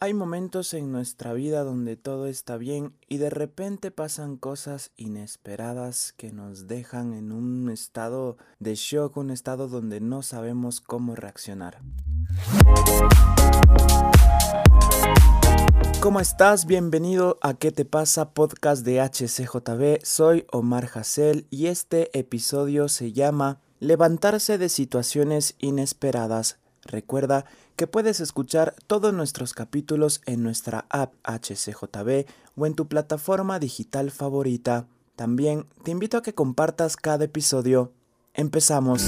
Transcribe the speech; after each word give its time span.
Hay 0.00 0.14
momentos 0.14 0.74
en 0.74 0.92
nuestra 0.92 1.32
vida 1.32 1.64
donde 1.64 1.96
todo 1.96 2.28
está 2.28 2.56
bien 2.56 2.92
y 3.08 3.16
de 3.16 3.30
repente 3.30 3.90
pasan 3.90 4.36
cosas 4.36 4.92
inesperadas 4.96 6.14
que 6.16 6.30
nos 6.30 6.68
dejan 6.68 7.14
en 7.14 7.32
un 7.32 7.68
estado 7.68 8.36
de 8.60 8.76
shock, 8.76 9.16
un 9.16 9.30
estado 9.30 9.66
donde 9.66 10.00
no 10.00 10.22
sabemos 10.22 10.80
cómo 10.80 11.16
reaccionar. 11.16 11.80
¿Cómo 15.98 16.20
estás? 16.20 16.66
Bienvenido 16.66 17.36
a 17.42 17.54
¿Qué 17.54 17.72
te 17.72 17.84
pasa? 17.84 18.30
Podcast 18.34 18.84
de 18.84 19.00
HCJB. 19.00 20.04
Soy 20.04 20.46
Omar 20.52 20.88
Hassel 20.94 21.48
y 21.50 21.66
este 21.66 22.16
episodio 22.16 22.88
se 22.88 23.10
llama 23.10 23.58
Levantarse 23.80 24.58
de 24.58 24.68
situaciones 24.68 25.56
inesperadas. 25.58 26.60
Recuerda 26.82 27.46
que 27.78 27.86
puedes 27.86 28.18
escuchar 28.18 28.74
todos 28.88 29.14
nuestros 29.14 29.54
capítulos 29.54 30.20
en 30.26 30.42
nuestra 30.42 30.84
app 30.90 31.14
HCJB 31.22 32.26
o 32.56 32.66
en 32.66 32.74
tu 32.74 32.88
plataforma 32.88 33.60
digital 33.60 34.10
favorita. 34.10 34.86
También 35.14 35.64
te 35.84 35.92
invito 35.92 36.18
a 36.18 36.22
que 36.22 36.34
compartas 36.34 36.96
cada 36.96 37.26
episodio. 37.26 37.92
Empezamos. 38.34 39.04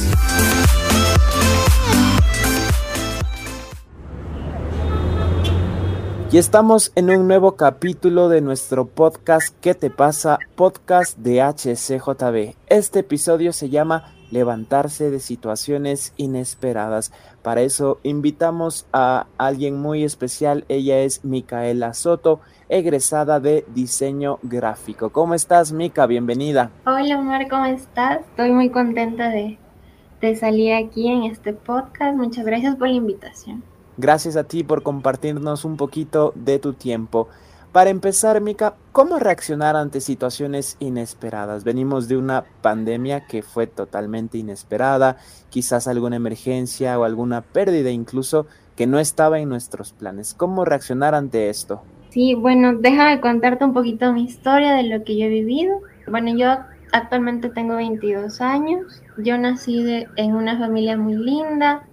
Y 6.30 6.39
estamos 6.39 6.92
en 6.95 7.11
un 7.11 7.27
nuevo 7.27 7.56
capítulo 7.56 8.28
de 8.28 8.41
nuestro 8.41 8.87
podcast 8.87 9.52
¿Qué 9.61 9.75
te 9.75 9.91
pasa? 9.91 10.39
Podcast 10.55 11.19
de 11.19 11.42
HCJB. 11.42 12.55
Este 12.69 13.00
episodio 13.00 13.52
se 13.52 13.69
llama 13.69 14.14
levantarse 14.30 15.11
de 15.11 15.20
situaciones 15.20 16.12
inesperadas. 16.16 17.12
Para 17.43 17.62
eso 17.62 17.98
invitamos 18.02 18.87
a 18.93 19.27
alguien 19.39 19.77
muy 19.77 20.05
especial. 20.05 20.65
Ella 20.69 21.01
es 21.01 21.25
Micaela 21.25 21.95
Soto, 21.95 22.41
egresada 22.69 23.41
de 23.41 23.65
diseño 23.75 24.39
gráfico. 24.43 25.11
¿Cómo 25.11 25.34
estás, 25.34 25.73
Mica? 25.73 26.06
Bienvenida. 26.06 26.70
Hola, 26.86 27.19
Omar, 27.19 27.48
¿cómo 27.48 27.67
estás? 27.67 28.20
Estoy 28.20 28.53
muy 28.53 28.70
contenta 28.70 29.28
de, 29.28 29.58
de 30.20 30.36
salir 30.36 30.75
aquí 30.75 31.08
en 31.08 31.25
este 31.25 31.53
podcast. 31.53 32.17
Muchas 32.17 32.45
gracias 32.45 32.77
por 32.77 32.89
la 32.89 32.95
invitación. 32.95 33.62
Gracias 33.97 34.36
a 34.36 34.45
ti 34.45 34.64
por 34.64 34.83
compartirnos 34.83 35.64
un 35.64 35.77
poquito 35.77 36.33
de 36.34 36.58
tu 36.58 36.73
tiempo. 36.73 37.28
Para 37.73 37.91
empezar, 37.91 38.41
Mika, 38.41 38.75
¿cómo 38.91 39.21
reaccionar 39.21 39.77
ante 39.77 40.01
situaciones 40.01 40.77
inesperadas? 40.81 41.63
Venimos 41.63 42.09
de 42.09 42.17
una 42.17 42.43
pandemia 42.63 43.29
que 43.29 43.43
fue 43.43 43.69
totalmente 43.69 44.39
inesperada, 44.39 45.19
quizás 45.51 45.87
alguna 45.87 46.17
emergencia 46.17 46.98
o 46.98 47.05
alguna 47.05 47.43
pérdida 47.43 47.91
incluso 47.91 48.48
que 48.75 48.89
no 48.89 48.98
estaba 48.98 49.39
en 49.39 49.48
nuestros 49.48 49.93
planes. 49.93 50.35
¿Cómo 50.35 50.65
reaccionar 50.65 51.15
ante 51.15 51.48
esto? 51.48 51.83
Sí, 52.09 52.35
bueno, 52.35 52.75
déjame 52.77 53.21
contarte 53.21 53.65
un 53.65 53.73
poquito 53.73 54.13
mi 54.13 54.25
historia 54.25 54.75
de 54.75 54.83
lo 54.83 55.05
que 55.05 55.17
yo 55.17 55.27
he 55.27 55.29
vivido. 55.29 55.81
Bueno, 56.09 56.37
yo 56.37 56.57
actualmente 56.91 57.51
tengo 57.51 57.77
22 57.77 58.41
años. 58.41 59.01
Yo 59.17 59.39
nací 59.39 60.05
en 60.17 60.35
una 60.35 60.59
familia 60.59 60.97
muy 60.97 61.15
linda, 61.15 61.85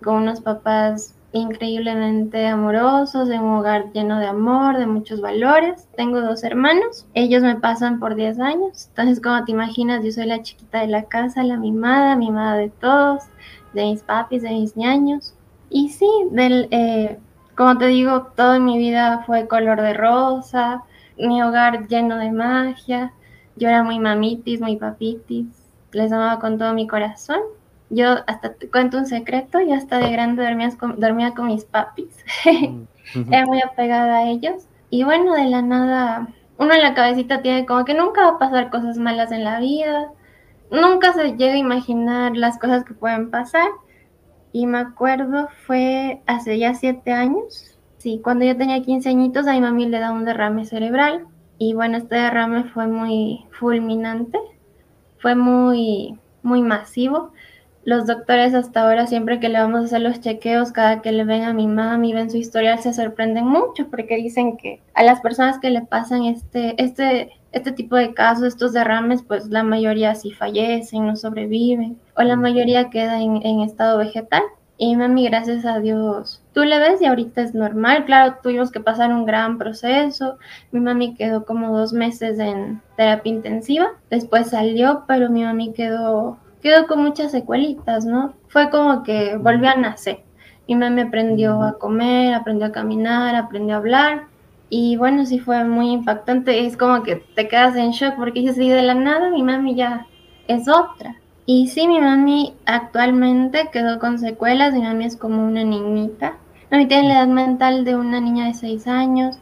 con 0.00 0.14
unos 0.14 0.42
papás 0.42 1.16
increíblemente 1.34 2.46
amorosos, 2.46 3.28
de 3.28 3.40
un 3.40 3.54
hogar 3.54 3.92
lleno 3.92 4.20
de 4.20 4.26
amor, 4.26 4.78
de 4.78 4.86
muchos 4.86 5.20
valores. 5.20 5.88
Tengo 5.96 6.20
dos 6.20 6.44
hermanos, 6.44 7.06
ellos 7.12 7.42
me 7.42 7.56
pasan 7.56 7.98
por 7.98 8.14
10 8.14 8.38
años, 8.38 8.86
entonces 8.88 9.20
como 9.20 9.44
te 9.44 9.50
imaginas, 9.50 10.04
yo 10.04 10.12
soy 10.12 10.26
la 10.26 10.42
chiquita 10.42 10.80
de 10.80 10.86
la 10.86 11.04
casa, 11.04 11.42
la 11.42 11.56
mimada, 11.56 12.14
mimada 12.14 12.56
de 12.56 12.70
todos, 12.70 13.24
de 13.72 13.84
mis 13.84 14.02
papis, 14.02 14.42
de 14.42 14.50
mis 14.50 14.76
ñaños. 14.76 15.34
Y 15.70 15.88
sí, 15.88 16.08
del, 16.30 16.68
eh, 16.70 17.18
como 17.56 17.78
te 17.78 17.88
digo, 17.88 18.28
todo 18.36 18.54
en 18.54 18.64
mi 18.64 18.78
vida 18.78 19.24
fue 19.26 19.48
color 19.48 19.80
de 19.82 19.92
rosa, 19.92 20.84
mi 21.18 21.42
hogar 21.42 21.88
lleno 21.88 22.16
de 22.16 22.30
magia, 22.30 23.12
yo 23.56 23.68
era 23.68 23.82
muy 23.82 23.98
mamitis, 23.98 24.60
muy 24.60 24.76
papitis, 24.76 25.46
les 25.90 26.12
amaba 26.12 26.38
con 26.38 26.58
todo 26.58 26.74
mi 26.74 26.86
corazón 26.86 27.40
yo 27.90 28.16
hasta 28.26 28.54
te 28.54 28.70
cuento 28.70 28.98
un 28.98 29.06
secreto, 29.06 29.60
yo 29.60 29.74
hasta 29.74 29.98
de 29.98 30.10
grande 30.10 30.44
dormía 30.44 30.70
con, 30.78 31.00
dormía 31.00 31.34
con 31.34 31.46
mis 31.46 31.64
papis. 31.64 32.16
Mm, 33.14 33.32
Era 33.32 33.44
muy 33.46 33.60
apegada 33.62 34.18
a 34.18 34.30
ellos. 34.30 34.66
Y 34.90 35.04
bueno, 35.04 35.34
de 35.34 35.44
la 35.44 35.60
nada, 35.62 36.28
uno 36.58 36.72
en 36.74 36.82
la 36.82 36.94
cabecita 36.94 37.42
tiene 37.42 37.66
como 37.66 37.84
que 37.84 37.92
nunca 37.94 38.22
va 38.22 38.28
a 38.36 38.38
pasar 38.38 38.70
cosas 38.70 38.96
malas 38.98 39.30
en 39.30 39.44
la 39.44 39.60
vida. 39.60 40.10
Nunca 40.70 41.12
se 41.12 41.36
llega 41.36 41.54
a 41.54 41.58
imaginar 41.58 42.36
las 42.36 42.58
cosas 42.58 42.84
que 42.84 42.94
pueden 42.94 43.30
pasar. 43.30 43.68
Y 44.52 44.66
me 44.66 44.78
acuerdo, 44.78 45.48
fue 45.66 46.22
hace 46.26 46.58
ya 46.58 46.74
siete 46.74 47.12
años. 47.12 47.78
Sí, 47.98 48.20
cuando 48.24 48.46
yo 48.46 48.56
tenía 48.56 48.82
15 48.82 49.10
añitos, 49.10 49.46
a 49.46 49.52
mi 49.52 49.60
mami 49.60 49.86
le 49.86 49.98
da 50.00 50.12
un 50.12 50.24
derrame 50.24 50.64
cerebral. 50.64 51.26
Y 51.58 51.74
bueno, 51.74 51.98
este 51.98 52.16
derrame 52.16 52.64
fue 52.64 52.86
muy 52.86 53.46
fulminante. 53.52 54.38
Fue 55.18 55.34
muy, 55.34 56.18
muy 56.42 56.62
masivo 56.62 57.32
los 57.84 58.06
doctores 58.06 58.54
hasta 58.54 58.82
ahora, 58.82 59.06
siempre 59.06 59.40
que 59.40 59.48
le 59.48 59.58
vamos 59.58 59.80
a 59.80 59.84
hacer 59.84 60.00
los 60.00 60.20
chequeos, 60.20 60.72
cada 60.72 61.02
que 61.02 61.12
le 61.12 61.24
ven 61.24 61.42
a 61.42 61.52
mi 61.52 61.66
mamá 61.66 62.04
y 62.06 62.12
ven 62.12 62.30
su 62.30 62.36
historial, 62.36 62.78
se 62.78 62.92
sorprenden 62.92 63.46
mucho 63.46 63.88
porque 63.90 64.16
dicen 64.16 64.56
que 64.56 64.80
a 64.94 65.02
las 65.02 65.20
personas 65.20 65.58
que 65.58 65.70
le 65.70 65.82
pasan 65.82 66.24
este, 66.24 66.74
este, 66.82 67.32
este 67.52 67.72
tipo 67.72 67.96
de 67.96 68.14
casos, 68.14 68.44
estos 68.44 68.72
derrames, 68.72 69.22
pues 69.22 69.46
la 69.48 69.62
mayoría 69.62 70.14
sí 70.14 70.30
fallecen, 70.30 71.06
no 71.06 71.16
sobreviven, 71.16 71.98
o 72.16 72.22
la 72.22 72.36
mayoría 72.36 72.90
queda 72.90 73.20
en, 73.20 73.44
en 73.44 73.60
estado 73.60 73.98
vegetal. 73.98 74.42
Y 74.76 74.96
mami, 74.96 75.28
gracias 75.28 75.64
a 75.66 75.78
Dios, 75.78 76.42
tú 76.52 76.64
le 76.64 76.80
ves 76.80 77.00
y 77.00 77.06
ahorita 77.06 77.42
es 77.42 77.54
normal. 77.54 78.06
Claro, 78.06 78.38
tuvimos 78.42 78.72
que 78.72 78.80
pasar 78.80 79.12
un 79.12 79.24
gran 79.24 79.56
proceso. 79.56 80.36
Mi 80.72 80.80
mami 80.80 81.14
quedó 81.14 81.44
como 81.44 81.78
dos 81.78 81.92
meses 81.92 82.40
en 82.40 82.82
terapia 82.96 83.32
intensiva. 83.32 83.92
Después 84.10 84.50
salió, 84.50 85.04
pero 85.06 85.30
mi 85.30 85.44
mami 85.44 85.72
quedó 85.74 86.38
quedó 86.64 86.86
con 86.86 87.04
muchas 87.04 87.30
secuelitas, 87.30 88.06
¿no? 88.06 88.32
Fue 88.48 88.70
como 88.70 89.02
que 89.02 89.36
volvió 89.36 89.68
a 89.68 89.74
nacer. 89.74 90.20
Mi 90.66 90.74
mamá 90.74 91.02
aprendió 91.02 91.62
a 91.62 91.78
comer, 91.78 92.32
aprendió 92.32 92.68
a 92.68 92.72
caminar, 92.72 93.34
aprendió 93.36 93.74
a 93.74 93.78
hablar. 93.78 94.22
Y 94.70 94.96
bueno, 94.96 95.26
sí 95.26 95.38
fue 95.40 95.62
muy 95.64 95.90
impactante. 95.90 96.64
Es 96.64 96.78
como 96.78 97.02
que 97.02 97.16
te 97.16 97.48
quedas 97.48 97.76
en 97.76 97.90
shock 97.90 98.14
porque 98.16 98.40
dices, 98.40 98.56
sí, 98.56 98.70
de 98.70 98.80
la 98.80 98.94
nada 98.94 99.28
mi 99.28 99.42
mami 99.42 99.74
ya 99.74 100.06
es 100.48 100.66
otra. 100.66 101.16
Y 101.44 101.68
sí, 101.68 101.86
mi 101.86 102.00
mami 102.00 102.54
actualmente 102.64 103.68
quedó 103.70 103.98
con 103.98 104.18
secuelas. 104.18 104.72
Mi 104.72 104.80
mami 104.80 105.04
es 105.04 105.18
como 105.18 105.46
una 105.46 105.64
niñita. 105.64 106.38
Mi 106.70 106.86
tiene 106.86 107.08
la 107.08 107.18
edad 107.18 107.26
mental 107.26 107.84
de 107.84 107.94
una 107.94 108.22
niña 108.22 108.46
de 108.46 108.54
6 108.54 108.86
años. 108.86 109.36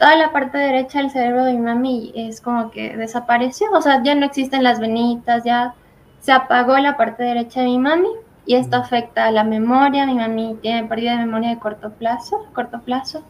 Toda 0.00 0.16
la 0.16 0.32
parte 0.32 0.58
derecha 0.58 0.98
del 0.98 1.10
cerebro 1.12 1.44
de 1.44 1.52
mi 1.52 1.60
mami 1.60 2.10
es 2.16 2.40
como 2.40 2.72
que 2.72 2.96
desapareció. 2.96 3.68
O 3.72 3.80
sea, 3.80 4.02
ya 4.02 4.16
no 4.16 4.26
existen 4.26 4.64
las 4.64 4.80
venitas, 4.80 5.44
ya 5.44 5.76
se 6.24 6.32
apagó 6.32 6.78
la 6.78 6.96
parte 6.96 7.22
derecha 7.22 7.60
de 7.60 7.66
mi 7.66 7.78
mami 7.78 8.08
y 8.46 8.54
esto 8.54 8.78
afecta 8.78 9.26
a 9.26 9.30
la 9.30 9.44
memoria. 9.44 10.06
Mi 10.06 10.14
mami 10.14 10.56
tiene 10.62 10.84
pérdida 10.84 11.12
de 11.12 11.26
memoria 11.26 11.50
de 11.50 11.58
corto 11.58 11.92
plazo, 11.92 12.46
corto 12.54 12.80
plazo. 12.80 13.22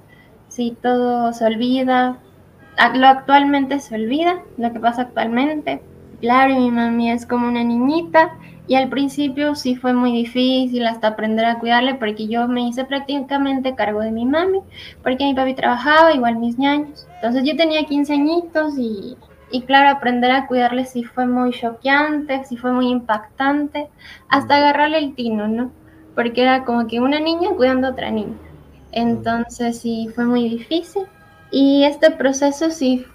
Sí, 0.46 0.76
todo 0.80 1.32
se 1.32 1.44
olvida. 1.44 2.18
Lo 2.94 3.08
actualmente 3.08 3.80
se 3.80 3.96
olvida, 3.96 4.42
lo 4.58 4.72
que 4.72 4.78
pasa 4.78 5.02
actualmente. 5.02 5.82
Claro, 6.20 6.54
mi 6.54 6.70
mami 6.70 7.10
es 7.10 7.26
como 7.26 7.48
una 7.48 7.64
niñita 7.64 8.36
y 8.68 8.76
al 8.76 8.88
principio 8.88 9.56
sí 9.56 9.74
fue 9.74 9.92
muy 9.92 10.12
difícil 10.12 10.86
hasta 10.86 11.08
aprender 11.08 11.46
a 11.46 11.58
cuidarle 11.58 11.96
porque 11.96 12.28
yo 12.28 12.46
me 12.46 12.68
hice 12.68 12.84
prácticamente 12.84 13.74
cargo 13.74 14.02
de 14.02 14.12
mi 14.12 14.24
mami, 14.24 14.60
porque 15.02 15.24
mi 15.24 15.34
papi 15.34 15.54
trabajaba, 15.54 16.14
igual 16.14 16.36
mis 16.36 16.60
ñaños. 16.60 17.08
Entonces 17.16 17.42
yo 17.42 17.56
tenía 17.56 17.86
15 17.86 18.12
añitos 18.12 18.78
y 18.78 19.16
y 19.54 19.62
claro, 19.62 19.88
aprender 19.88 20.32
a 20.32 20.48
cuidarle 20.48 20.84
sí 20.84 21.04
fue 21.04 21.26
muy 21.26 21.52
choqueante, 21.52 22.44
sí 22.44 22.56
fue 22.56 22.72
muy 22.72 22.88
impactante, 22.88 23.88
hasta 24.28 24.56
agarrarle 24.56 24.98
el 24.98 25.14
tino, 25.14 25.46
¿no? 25.46 25.70
Porque 26.16 26.42
era 26.42 26.64
como 26.64 26.88
que 26.88 26.98
una 26.98 27.20
niña 27.20 27.50
cuidando 27.56 27.86
a 27.86 27.90
otra 27.92 28.10
niña. 28.10 28.34
Entonces 28.90 29.78
sí 29.78 30.08
fue 30.12 30.24
muy 30.24 30.48
difícil. 30.48 31.04
Y 31.52 31.84
este 31.84 32.10
proceso 32.10 32.72
sí 32.72 33.06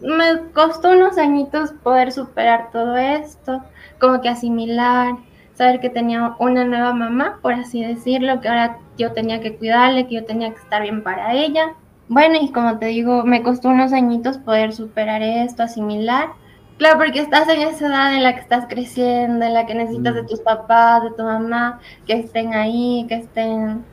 me 0.00 0.52
costó 0.52 0.90
unos 0.90 1.18
añitos 1.18 1.72
poder 1.72 2.12
superar 2.12 2.70
todo 2.70 2.96
esto, 2.96 3.60
como 3.98 4.20
que 4.20 4.28
asimilar, 4.28 5.16
saber 5.54 5.80
que 5.80 5.90
tenía 5.90 6.36
una 6.38 6.62
nueva 6.62 6.92
mamá, 6.92 7.40
por 7.42 7.54
así 7.54 7.84
decirlo, 7.84 8.40
que 8.40 8.48
ahora 8.48 8.78
yo 8.96 9.10
tenía 9.10 9.40
que 9.40 9.56
cuidarle, 9.56 10.06
que 10.06 10.14
yo 10.14 10.24
tenía 10.24 10.50
que 10.50 10.60
estar 10.60 10.82
bien 10.82 11.02
para 11.02 11.34
ella. 11.34 11.74
Bueno, 12.10 12.38
y 12.42 12.50
como 12.50 12.76
te 12.80 12.86
digo, 12.86 13.22
me 13.24 13.44
costó 13.44 13.68
unos 13.68 13.92
añitos 13.92 14.36
poder 14.38 14.72
superar 14.72 15.22
esto, 15.22 15.62
asimilar. 15.62 16.30
Claro, 16.76 16.98
porque 16.98 17.20
estás 17.20 17.48
en 17.48 17.60
esa 17.60 17.86
edad 17.86 18.12
en 18.12 18.24
la 18.24 18.34
que 18.34 18.40
estás 18.40 18.66
creciendo, 18.68 19.46
en 19.46 19.54
la 19.54 19.64
que 19.64 19.76
necesitas 19.76 20.16
de 20.16 20.24
mm. 20.24 20.26
tus 20.26 20.40
papás, 20.40 21.04
de 21.04 21.12
tu 21.12 21.22
mamá, 21.22 21.78
que 22.06 22.14
estén 22.14 22.52
ahí, 22.52 23.06
que 23.08 23.14
estén 23.14 23.84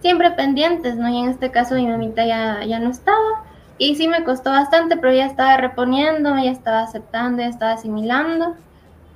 siempre 0.00 0.32
pendientes, 0.32 0.96
¿no? 0.96 1.08
Y 1.08 1.18
en 1.20 1.28
este 1.28 1.52
caso 1.52 1.76
mi 1.76 1.86
mamita 1.86 2.26
ya, 2.26 2.64
ya 2.64 2.80
no 2.80 2.90
estaba. 2.90 3.44
Y 3.78 3.94
sí 3.94 4.08
me 4.08 4.24
costó 4.24 4.50
bastante, 4.50 4.96
pero 4.96 5.12
ya 5.14 5.26
estaba 5.26 5.56
reponiendo, 5.56 6.36
ya 6.42 6.50
estaba 6.50 6.82
aceptando, 6.82 7.42
ya 7.42 7.48
estaba 7.48 7.74
asimilando. 7.74 8.56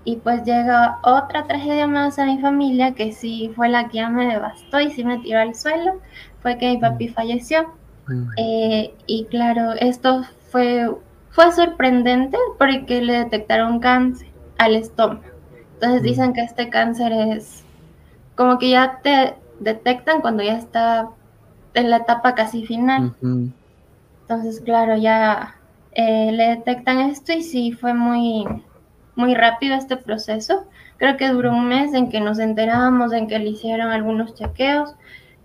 Y 0.04 0.18
pues 0.18 0.44
llega 0.44 1.00
otra 1.02 1.48
tragedia 1.48 1.88
más 1.88 2.16
a 2.20 2.26
mi 2.26 2.38
familia, 2.38 2.94
que 2.94 3.10
sí 3.10 3.52
fue 3.56 3.68
la 3.68 3.88
que 3.88 3.96
ya 3.96 4.08
me 4.08 4.28
devastó 4.28 4.78
y 4.78 4.92
sí 4.92 5.02
me 5.02 5.18
tiró 5.18 5.40
al 5.40 5.56
suelo, 5.56 6.00
fue 6.42 6.58
que 6.58 6.70
mi 6.70 6.78
papi 6.78 7.08
mm. 7.08 7.14
Eh, 8.36 8.94
y 9.06 9.24
claro, 9.24 9.72
esto 9.72 10.22
fue, 10.50 10.90
fue 11.30 11.52
sorprendente 11.52 12.38
porque 12.58 13.02
le 13.02 13.14
detectaron 13.14 13.80
cáncer 13.80 14.28
al 14.58 14.76
estómago. 14.76 15.22
Entonces 15.74 16.02
dicen 16.02 16.32
que 16.32 16.42
este 16.42 16.70
cáncer 16.70 17.12
es 17.12 17.64
como 18.34 18.58
que 18.58 18.70
ya 18.70 19.00
te 19.02 19.34
detectan 19.60 20.20
cuando 20.20 20.42
ya 20.42 20.56
está 20.56 21.10
en 21.74 21.90
la 21.90 21.98
etapa 21.98 22.34
casi 22.34 22.64
final. 22.64 23.14
Entonces, 24.22 24.60
claro, 24.60 24.96
ya 24.96 25.56
eh, 25.92 26.32
le 26.32 26.48
detectan 26.48 26.98
esto 27.00 27.32
y 27.32 27.42
sí 27.42 27.72
fue 27.72 27.94
muy, 27.94 28.44
muy 29.14 29.34
rápido 29.34 29.74
este 29.74 29.96
proceso. 29.96 30.64
Creo 30.96 31.16
que 31.16 31.28
duró 31.28 31.52
un 31.52 31.68
mes 31.68 31.92
en 31.94 32.08
que 32.08 32.20
nos 32.20 32.38
enteramos, 32.38 33.12
en 33.12 33.28
que 33.28 33.38
le 33.38 33.50
hicieron 33.50 33.90
algunos 33.90 34.34
chequeos 34.34 34.94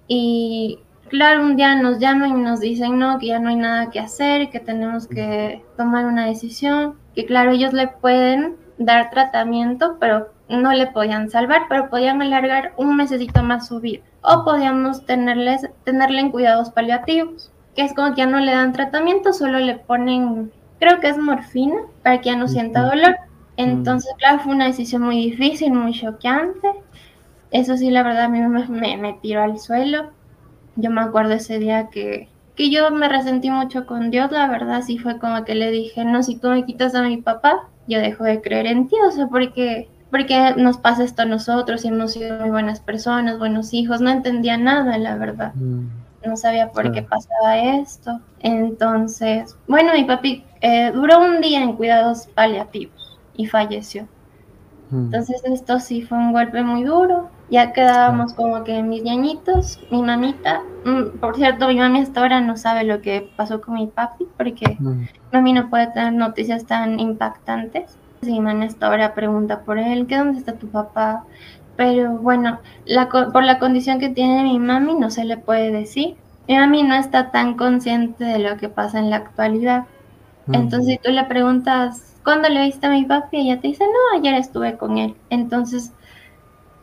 y 0.08 0.80
claro, 1.12 1.44
un 1.44 1.58
día 1.58 1.75
nos 1.75 2.00
llaman 2.00 2.40
y 2.40 2.42
nos 2.42 2.62
dicen 2.62 2.98
no, 2.98 3.19
que 3.19 3.28
ya 3.28 3.40
no 3.40 3.50
hay 3.50 3.58
nada 3.58 3.92
que 3.92 4.00
hacer, 4.00 4.50
que 4.50 4.60
tenemos 4.60 5.08
que 5.08 5.63
tomar 5.78 6.06
una 6.06 6.25
decisión, 6.25 6.96
que 7.13 7.25
claro, 7.25 7.52
ellos 7.52 7.74
le 7.74 7.90
pueden 7.90 8.56
dar 8.78 9.10
tratamiento, 9.12 9.98
pero 10.00 10.30
no 10.48 10.72
le 10.72 10.88
podían 10.88 11.30
salvar, 11.30 11.63
pero 11.68 11.90
podían 11.90 12.22
alargar 12.22 12.74
un 12.78 12.96
mesecito 12.96 13.44
más 13.44 13.68
su 13.68 13.81
vida. 13.81 14.02
O 14.22 14.46
podíamos 14.46 15.06
tenerles, 15.06 15.69
tenerle 15.84 16.22
en 16.22 16.31
cuidados 16.31 16.72
paliativos, 16.72 17.52
que 17.75 17.84
es 17.84 17.94
como 17.94 18.16
que 18.16 18.22
ya 18.22 18.25
no 18.25 18.40
le 18.40 18.54
dan 18.54 18.72
tratamiento, 18.72 19.34
solo 19.34 19.60
le 19.60 19.75
ponen, 19.75 20.52
creo 20.80 21.00
que 21.02 21.10
es 21.10 21.18
morfina, 21.18 21.75
para 22.04 22.22
que 22.22 22.30
ya 22.30 22.38
no 22.38 22.48
sienta 22.48 22.84
dolor. 22.84 23.18
Entonces, 23.58 24.12
claro, 24.18 24.40
fue 24.40 24.54
una 24.54 24.68
decisión 24.68 25.02
muy 25.04 25.18
difícil, 25.18 25.74
muy 25.74 25.94
choqueante. 25.94 26.69
Eso 27.52 27.75
sí, 27.75 27.92
la 27.92 28.04
verdad, 28.04 28.25
a 28.25 28.30
mí 28.30 28.40
me, 28.40 28.98
me, 28.98 29.13
tiró 29.22 29.44
al 29.44 29.60
suelo. 29.60 30.12
Yo 30.75 30.89
me 30.89 31.01
acuerdo 31.01 31.33
ese 31.33 31.59
día 31.59 31.89
que, 31.89 32.29
que 32.56 32.69
yo 32.69 32.91
me 32.91 33.09
resentí 33.09 33.50
mucho 33.50 33.85
con 33.85 34.12
Dios, 34.12 34.31
la 34.31 34.47
verdad, 34.47 34.81
sí 34.81 34.97
fue 34.97 35.19
como 35.19 35.44
que 35.44 35.56
le 35.56 35.71
dije, 35.71 36.06
no, 36.06 36.23
si 36.23 36.35
tú 36.38 36.50
me 36.50 36.65
quitas 36.65 36.95
a 36.95 37.03
mi 37.03 37.18
papá, 37.18 37.68
yo 37.88 38.00
dejo 38.00 38.23
de 38.23 38.41
creer 38.41 38.68
en 38.68 38.88
ti, 38.88 38.95
o 39.06 39.12
sea, 39.12 39.27
porque, 39.27 39.89
porque 40.09 40.53
nos 40.57 40.77
pasa 40.77 41.03
esto 41.03 41.23
a 41.23 41.25
nosotros 41.25 41.83
y 41.83 41.89
hemos 41.89 42.13
sido 42.13 42.39
muy 42.39 42.50
buenas 42.50 42.79
personas, 42.79 43.39
buenos 43.39 43.73
hijos, 43.73 44.01
no 44.01 44.09
entendía 44.09 44.57
nada, 44.57 44.97
la 44.97 45.15
verdad. 45.15 45.53
Mm. 45.56 45.88
No 46.25 46.38
sabía 46.38 46.69
por 46.69 46.91
qué 46.91 47.01
pasaba 47.01 47.57
esto. 47.57 48.19
Entonces, 48.39 49.57
bueno, 49.67 49.94
mi 49.94 50.03
papi 50.03 50.44
eh, 50.62 50.91
duró 50.94 51.19
un 51.19 51.41
día 51.41 51.63
en 51.63 51.74
cuidados 51.74 52.27
paliativos 52.27 53.17
y 53.35 53.47
falleció. 53.47 54.07
Mm. 54.91 55.06
Entonces 55.06 55.41
esto 55.45 55.79
sí 55.79 56.03
fue 56.03 56.17
un 56.17 56.31
golpe 56.31 56.62
muy 56.62 56.83
duro. 56.83 57.29
Ya 57.51 57.74
quedábamos 57.74 58.33
como 58.33 58.63
que 58.63 58.81
mis 58.81 59.03
ñañitos, 59.03 59.81
mi 59.92 60.01
mamita. 60.01 60.62
Mm, 60.86 61.19
por 61.19 61.36
cierto, 61.36 61.68
mi 61.68 61.75
mami 61.75 62.00
hasta 62.00 62.21
ahora 62.21 62.39
no 62.39 62.56
sabe 62.56 62.86
lo 62.86 63.01
que 63.01 63.30
pasó 63.36 63.59
con 63.59 63.75
mi 63.75 63.88
papi 63.88 64.25
porque 64.38 64.77
mm. 64.80 65.03
mami 65.33 65.51
no 65.51 65.69
puede 65.69 65.88
tener 65.88 66.13
noticias 66.13 66.65
tan 66.65 67.00
impactantes. 67.01 67.98
Mi 68.21 68.39
mami 68.39 68.65
hasta 68.68 68.88
ahora 68.88 69.13
pregunta 69.13 69.62
por 69.62 69.77
él, 69.77 70.07
¿qué 70.07 70.18
dónde 70.18 70.39
está 70.39 70.53
tu 70.53 70.69
papá? 70.69 71.25
Pero 71.75 72.12
bueno, 72.12 72.59
la, 72.86 73.09
por 73.09 73.44
la 73.44 73.59
condición 73.59 74.00
que 74.00 74.09
tiene 74.09 74.44
mi 74.44 74.57
mami 74.57 74.95
no 74.95 75.09
se 75.09 75.25
le 75.25 75.36
puede 75.36 75.71
decir. 75.71 76.15
Mi 76.48 76.56
mami 76.56 76.83
no 76.83 76.95
está 76.95 77.31
tan 77.31 77.56
consciente 77.56 78.24
de 78.24 78.39
lo 78.39 78.56
que 78.56 78.69
pasa 78.69 78.98
en 79.00 79.09
la 79.09 79.18
actualidad. 79.18 79.86
Entonces, 80.53 80.95
si 80.95 80.98
tú 80.98 81.12
le 81.12 81.24
preguntas 81.25 82.15
cuando 82.24 82.50
le 82.50 82.63
viste 82.63 82.88
a 82.88 82.92
mi 82.92 83.03
papi, 83.06 83.38
ella 83.38 83.59
te 83.59 83.68
dice, 83.69 83.83
no, 83.83 84.18
ayer 84.18 84.36
estuve 84.36 84.77
con 84.77 84.98
él. 84.98 85.15
Entonces, 85.30 85.92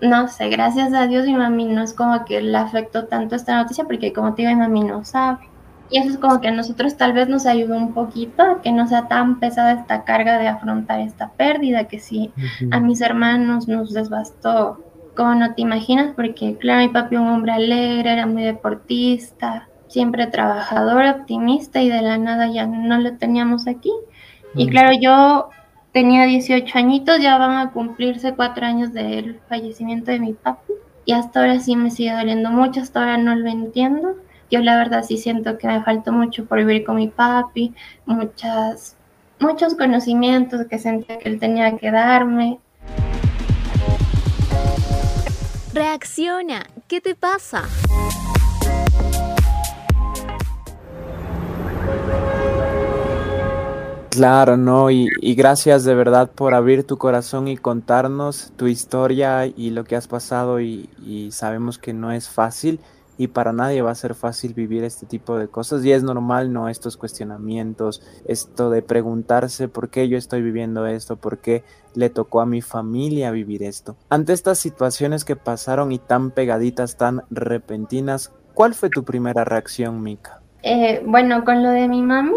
no 0.01 0.29
sé, 0.29 0.49
gracias 0.49 0.93
a 0.93 1.07
Dios 1.07 1.27
mi 1.27 1.35
mami 1.35 1.65
no 1.65 1.83
es 1.83 1.93
como 1.93 2.25
que 2.25 2.41
le 2.41 2.57
afectó 2.57 3.07
tanto 3.07 3.35
esta 3.35 3.57
noticia 3.57 3.85
porque 3.85 4.13
como 4.13 4.35
te 4.35 4.43
digo, 4.43 4.55
mi 4.55 4.61
mami 4.61 4.85
no 4.85 5.05
sabe. 5.05 5.49
Y 5.91 5.99
eso 5.99 6.11
es 6.11 6.19
como 6.19 6.41
que 6.41 6.49
a 6.49 6.53
nosotros 6.53 6.97
tal 6.97 7.15
vez 7.15 7.29
nos 7.29 7.47
ayudó 7.47 7.77
un 7.77 7.95
poquito 7.95 8.43
a 8.43 8.61
que 8.61 8.73
no 8.73 8.87
sea 8.87 9.09
tan 9.09 9.41
pesada 9.41 9.73
esta 9.73 10.05
carga 10.05 10.39
de 10.39 10.49
afrontar 10.49 11.01
esta 11.01 11.31
pérdida 11.31 11.85
que 11.85 11.99
sí 11.99 12.31
a 12.71 12.79
mis 12.79 13.01
hermanos 13.01 13.69
nos 13.69 13.95
desbastó 13.95 14.85
como 15.17 15.35
no 15.35 15.55
te 15.55 15.63
imaginas 15.63 16.15
porque 16.15 16.57
claro, 16.59 16.83
mi 16.83 16.89
papi 16.91 17.17
un 17.17 17.29
hombre 17.29 17.53
alegre, 17.53 18.13
era 18.13 18.27
muy 18.27 18.45
deportista, 18.45 19.69
siempre 19.89 20.27
trabajador, 20.27 21.05
optimista 21.07 21.81
y 21.81 21.89
de 21.89 22.03
la 22.03 22.19
nada 22.19 22.49
ya 22.49 22.67
no 22.67 22.99
lo 22.99 23.17
teníamos 23.17 23.67
aquí. 23.67 23.91
Y 24.55 24.69
claro, 24.69 24.97
yo 25.01 25.51
tenía 25.99 26.27
18 26.27 26.79
añitos, 26.79 27.21
ya 27.21 27.39
van 27.39 27.57
a 27.57 27.73
cumplirse 27.73 28.33
cuatro 28.37 28.65
años 28.65 28.93
del 28.93 29.41
fallecimiento 29.49 30.13
de 30.13 30.21
mi 30.21 30.33
papi. 30.33 30.75
Y 31.05 31.13
hasta 31.13 31.41
ahora 31.41 31.59
sí 31.59 31.75
me 31.75 31.91
sigue 31.91 32.13
doliendo 32.13 32.53
mucho, 32.53 32.81
hasta 32.81 33.01
ahora 33.01 33.19
no 33.19 33.35
lo 33.35 33.49
entiendo. 33.49 34.15
Yo 34.49 34.61
la 34.61 34.77
verdad 34.77 35.03
sí 35.03 35.17
siento 35.17 35.59
que 35.59 35.67
me 35.67 35.83
faltó 35.83 36.13
mucho 36.13 36.45
por 36.45 36.59
vivir 36.59 36.85
con 36.85 36.95
mi 36.95 37.09
papi, 37.09 37.75
muchas, 38.07 38.97
muchos 39.41 39.75
conocimientos 39.75 40.69
que 40.69 40.79
sentía 40.79 41.19
que 41.19 41.29
él 41.29 41.41
tenía 41.41 41.77
que 41.77 41.91
darme. 41.91 42.61
Reacciona, 45.75 46.65
¿qué 46.87 47.01
te 47.01 47.17
pasa? 47.17 47.65
Claro, 54.19 54.57
no, 54.57 54.91
y, 54.91 55.09
gracias 55.37 55.85
de 55.85 55.95
verdad 55.95 56.29
por 56.29 56.53
abrir 56.53 56.83
tu 56.83 56.99
corazón 56.99 57.47
y 57.47 57.57
contarnos 57.57 58.53
tu 58.57 58.67
historia 58.67 59.47
y 59.47 59.71
lo 59.71 59.85
que 59.85 59.95
has 59.95 60.09
pasado 60.09 60.61
y, 60.61 61.29
sabemos 61.31 61.79
que 61.79 61.93
no 61.93 62.11
es 62.11 62.29
fácil 62.29 62.81
y 63.17 63.29
para 63.29 63.53
nadie 63.53 63.81
va 63.81 63.93
a 63.93 63.95
ser 63.95 64.17
fácil 64.17 64.55
vivir 64.55 64.83
este 64.83 65.07
tipo 65.07 65.39
de 65.39 65.47
cosas 65.47 65.85
y 65.85 65.93
es 65.93 66.03
normal, 66.03 66.53
¿no? 66.53 66.69
Estos 66.69 66.97
cuestionamientos, 66.97 68.03
esto 68.25 68.71
de 68.71 68.83
preguntarse 68.83 69.69
por 69.69 69.89
qué 69.89 70.09
yo 70.09 70.19
estoy 70.19 70.43
viviendo 70.43 70.85
esto, 70.89 71.15
por 71.15 71.39
qué 71.39 71.63
le 71.95 72.11
tocó 72.11 72.41
a 72.41 72.47
mi 72.47 72.61
familia 72.61 73.31
vivir 73.31 73.63
esto. 73.63 73.95
Ante 74.09 74.33
estas 74.33 74.59
situaciones 74.59 75.25
que 75.25 75.37
pasaron 75.37 75.93
y 75.93 76.01
tan 76.01 76.33
pegaditas, 76.33 76.97
tan 76.97 77.23
repentinas, 77.31 78.33
¿cuál 78.53 78.75
fue 78.75 78.91
tu 78.91 79.05
primera 79.05 79.45
reacción, 79.45 80.03
Mika? 80.03 80.41
Eh, 80.65 81.05
bueno, 81.07 81.45
con 81.45 81.63
lo 81.63 81.71
de 81.71 81.87
mi 81.87 82.03
mami, 82.03 82.33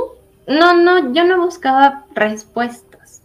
no, 0.51 0.73
no, 0.73 1.13
yo 1.13 1.23
no 1.25 1.43
buscaba 1.43 2.05
respuestas. 2.13 3.23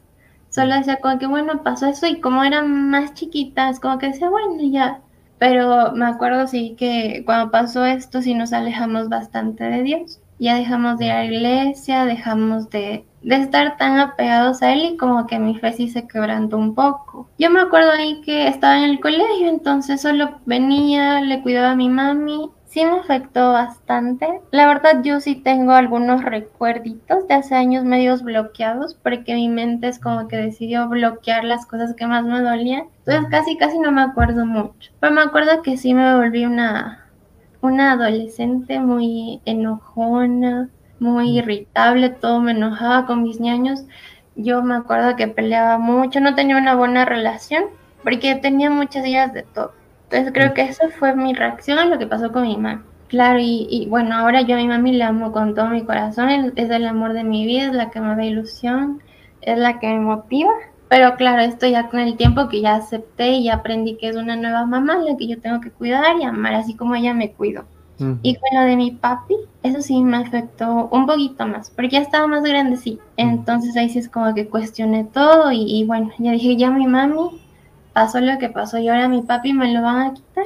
Solo 0.50 0.74
decía 0.74 0.96
como 0.96 1.18
que, 1.18 1.26
bueno, 1.26 1.62
pasó 1.62 1.86
eso 1.86 2.06
y 2.06 2.20
como 2.20 2.42
eran 2.42 2.90
más 2.90 3.14
chiquitas, 3.14 3.80
como 3.80 3.98
que 3.98 4.08
decía, 4.08 4.30
bueno, 4.30 4.56
ya. 4.62 5.00
Pero 5.38 5.92
me 5.92 6.06
acuerdo 6.06 6.46
sí 6.46 6.74
que 6.78 7.22
cuando 7.26 7.50
pasó 7.50 7.84
esto 7.84 8.22
sí 8.22 8.34
nos 8.34 8.52
alejamos 8.52 9.08
bastante 9.10 9.64
de 9.64 9.82
Dios. 9.82 10.20
Ya 10.38 10.56
dejamos 10.56 10.98
de 10.98 11.06
ir 11.06 11.12
a 11.12 11.18
la 11.18 11.24
iglesia, 11.26 12.04
dejamos 12.06 12.70
de, 12.70 13.04
de 13.22 13.36
estar 13.36 13.76
tan 13.76 13.98
apegados 13.98 14.62
a 14.62 14.72
Él 14.72 14.84
y 14.84 14.96
como 14.96 15.26
que 15.26 15.38
mi 15.38 15.58
fe 15.58 15.72
sí 15.72 15.88
se 15.88 16.06
quebrantó 16.06 16.56
un 16.56 16.74
poco. 16.74 17.28
Yo 17.38 17.50
me 17.50 17.60
acuerdo 17.60 17.90
ahí 17.92 18.20
que 18.22 18.48
estaba 18.48 18.78
en 18.78 18.84
el 18.84 19.00
colegio, 19.00 19.48
entonces 19.48 20.00
solo 20.00 20.38
venía, 20.46 21.20
le 21.20 21.42
cuidaba 21.42 21.72
a 21.72 21.76
mi 21.76 21.88
mami 21.88 22.50
sí 22.76 22.84
me 22.84 22.98
afectó 22.98 23.52
bastante. 23.52 24.42
La 24.50 24.66
verdad 24.66 25.00
yo 25.02 25.18
sí 25.20 25.34
tengo 25.34 25.72
algunos 25.72 26.22
recuerditos 26.22 27.26
de 27.26 27.32
hace 27.32 27.54
años 27.54 27.84
medios 27.84 28.22
bloqueados 28.22 28.94
porque 29.02 29.34
mi 29.34 29.48
mente 29.48 29.88
es 29.88 29.98
como 29.98 30.28
que 30.28 30.36
decidió 30.36 30.86
bloquear 30.86 31.44
las 31.44 31.64
cosas 31.64 31.94
que 31.94 32.06
más 32.06 32.26
me 32.26 32.42
dolían. 32.42 32.84
Entonces 32.98 33.30
casi 33.30 33.56
casi 33.56 33.78
no 33.78 33.92
me 33.92 34.02
acuerdo 34.02 34.44
mucho. 34.44 34.92
Pero 35.00 35.14
me 35.14 35.22
acuerdo 35.22 35.62
que 35.62 35.78
sí 35.78 35.94
me 35.94 36.16
volví 36.18 36.44
una, 36.44 37.06
una 37.62 37.92
adolescente 37.92 38.78
muy 38.78 39.40
enojona, 39.46 40.68
muy 41.00 41.38
irritable, 41.38 42.10
todo 42.10 42.42
me 42.42 42.50
enojaba 42.50 43.06
con 43.06 43.22
mis 43.22 43.40
ñaños. 43.40 43.86
Yo 44.34 44.62
me 44.62 44.74
acuerdo 44.74 45.16
que 45.16 45.28
peleaba 45.28 45.78
mucho, 45.78 46.20
no 46.20 46.34
tenía 46.34 46.58
una 46.58 46.74
buena 46.74 47.06
relación 47.06 47.64
porque 48.02 48.34
tenía 48.34 48.68
muchas 48.68 49.06
ideas 49.06 49.32
de 49.32 49.44
todo. 49.44 49.72
Entonces 50.10 50.32
creo 50.32 50.54
que 50.54 50.62
esa 50.62 50.88
fue 50.90 51.14
mi 51.16 51.34
reacción 51.34 51.78
a 51.78 51.86
lo 51.86 51.98
que 51.98 52.06
pasó 52.06 52.32
con 52.32 52.42
mi 52.42 52.56
mamá. 52.56 52.84
Claro, 53.08 53.38
y, 53.40 53.86
bueno, 53.88 54.16
ahora 54.16 54.42
yo 54.42 54.56
a 54.56 54.58
mi 54.58 54.66
mami 54.66 54.92
la 54.92 55.08
amo 55.08 55.30
con 55.30 55.54
todo 55.54 55.68
mi 55.68 55.82
corazón, 55.84 56.28
es 56.56 56.70
el 56.70 56.86
amor 56.86 57.12
de 57.12 57.22
mi 57.22 57.46
vida, 57.46 57.66
es 57.66 57.72
la 57.72 57.90
que 57.90 58.00
me 58.00 58.16
da 58.16 58.24
ilusión, 58.24 59.00
es 59.42 59.58
la 59.58 59.78
que 59.78 59.88
me 59.88 60.00
motiva. 60.00 60.50
Pero 60.88 61.14
claro, 61.16 61.42
esto 61.42 61.66
ya 61.66 61.88
con 61.88 62.00
el 62.00 62.16
tiempo 62.16 62.48
que 62.48 62.60
ya 62.60 62.76
acepté 62.76 63.32
y 63.32 63.48
aprendí 63.48 63.96
que 63.96 64.08
es 64.08 64.16
una 64.16 64.36
nueva 64.36 64.66
mamá 64.66 64.98
la 64.98 65.16
que 65.16 65.26
yo 65.26 65.40
tengo 65.40 65.60
que 65.60 65.70
cuidar 65.70 66.16
y 66.20 66.24
amar, 66.24 66.54
así 66.54 66.74
como 66.74 66.94
ella 66.94 67.14
me 67.14 67.32
cuidó. 67.32 67.64
Y 68.22 68.36
con 68.36 68.50
lo 68.52 68.66
de 68.66 68.76
mi 68.76 68.90
papi, 68.90 69.34
eso 69.62 69.80
sí 69.80 70.02
me 70.02 70.18
afectó 70.18 70.88
un 70.92 71.06
poquito 71.06 71.46
más, 71.46 71.70
porque 71.70 71.92
ya 71.92 72.00
estaba 72.00 72.26
más 72.26 72.42
grande, 72.42 72.76
sí. 72.76 72.98
Entonces 73.16 73.74
ahí 73.76 73.88
sí 73.88 73.98
es 73.98 74.10
como 74.10 74.34
que 74.34 74.48
cuestioné 74.48 75.04
todo 75.04 75.50
y, 75.50 75.62
y 75.62 75.84
bueno, 75.84 76.10
ya 76.18 76.32
dije, 76.32 76.56
ya 76.56 76.70
mi 76.70 76.86
mami 76.86 77.40
pasó 77.96 78.20
lo 78.20 78.36
que 78.36 78.50
pasó 78.50 78.76
y 78.76 78.90
ahora 78.90 79.08
mi 79.08 79.22
papi 79.22 79.54
me 79.54 79.72
lo 79.72 79.80
van 79.80 79.96
a 80.02 80.12
quitar. 80.12 80.44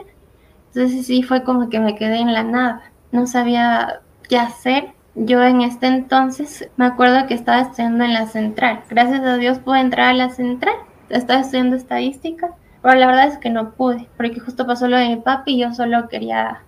Entonces 0.69 1.05
sí 1.05 1.25
fue 1.25 1.43
como 1.43 1.69
que 1.69 1.81
me 1.81 1.97
quedé 1.97 2.19
en 2.19 2.33
la 2.33 2.45
nada, 2.45 2.93
no 3.11 3.27
sabía 3.27 4.03
qué 4.29 4.39
hacer. 4.39 4.93
Yo 5.17 5.43
en 5.43 5.61
este 5.61 5.89
entonces 5.89 6.71
me 6.77 6.87
acuerdo 6.87 7.27
que 7.27 7.35
estaba 7.35 7.63
estudiando 7.63 8.05
en 8.05 8.15
la 8.15 8.29
central. 8.29 8.85
Gracias 8.89 9.23
a 9.23 9.37
Dios 9.37 9.59
pude 9.59 9.81
entrar 9.81 10.11
a 10.11 10.15
la 10.15 10.31
central. 10.31 10.77
Estaba 11.09 11.41
estudiando 11.41 11.75
estadística, 11.75 12.55
pero 12.83 12.95
la 12.95 13.09
verdad 13.09 13.27
es 13.27 13.39
que 13.39 13.51
no 13.51 13.73
pude, 13.73 14.09
porque 14.17 14.39
justo 14.39 14.65
pasó 14.65 14.87
lo 14.87 14.97
de 14.97 15.09
mi 15.09 15.17
papi 15.17 15.55
y 15.55 15.59
yo 15.63 15.75
solo 15.75 16.09
quería 16.09 16.63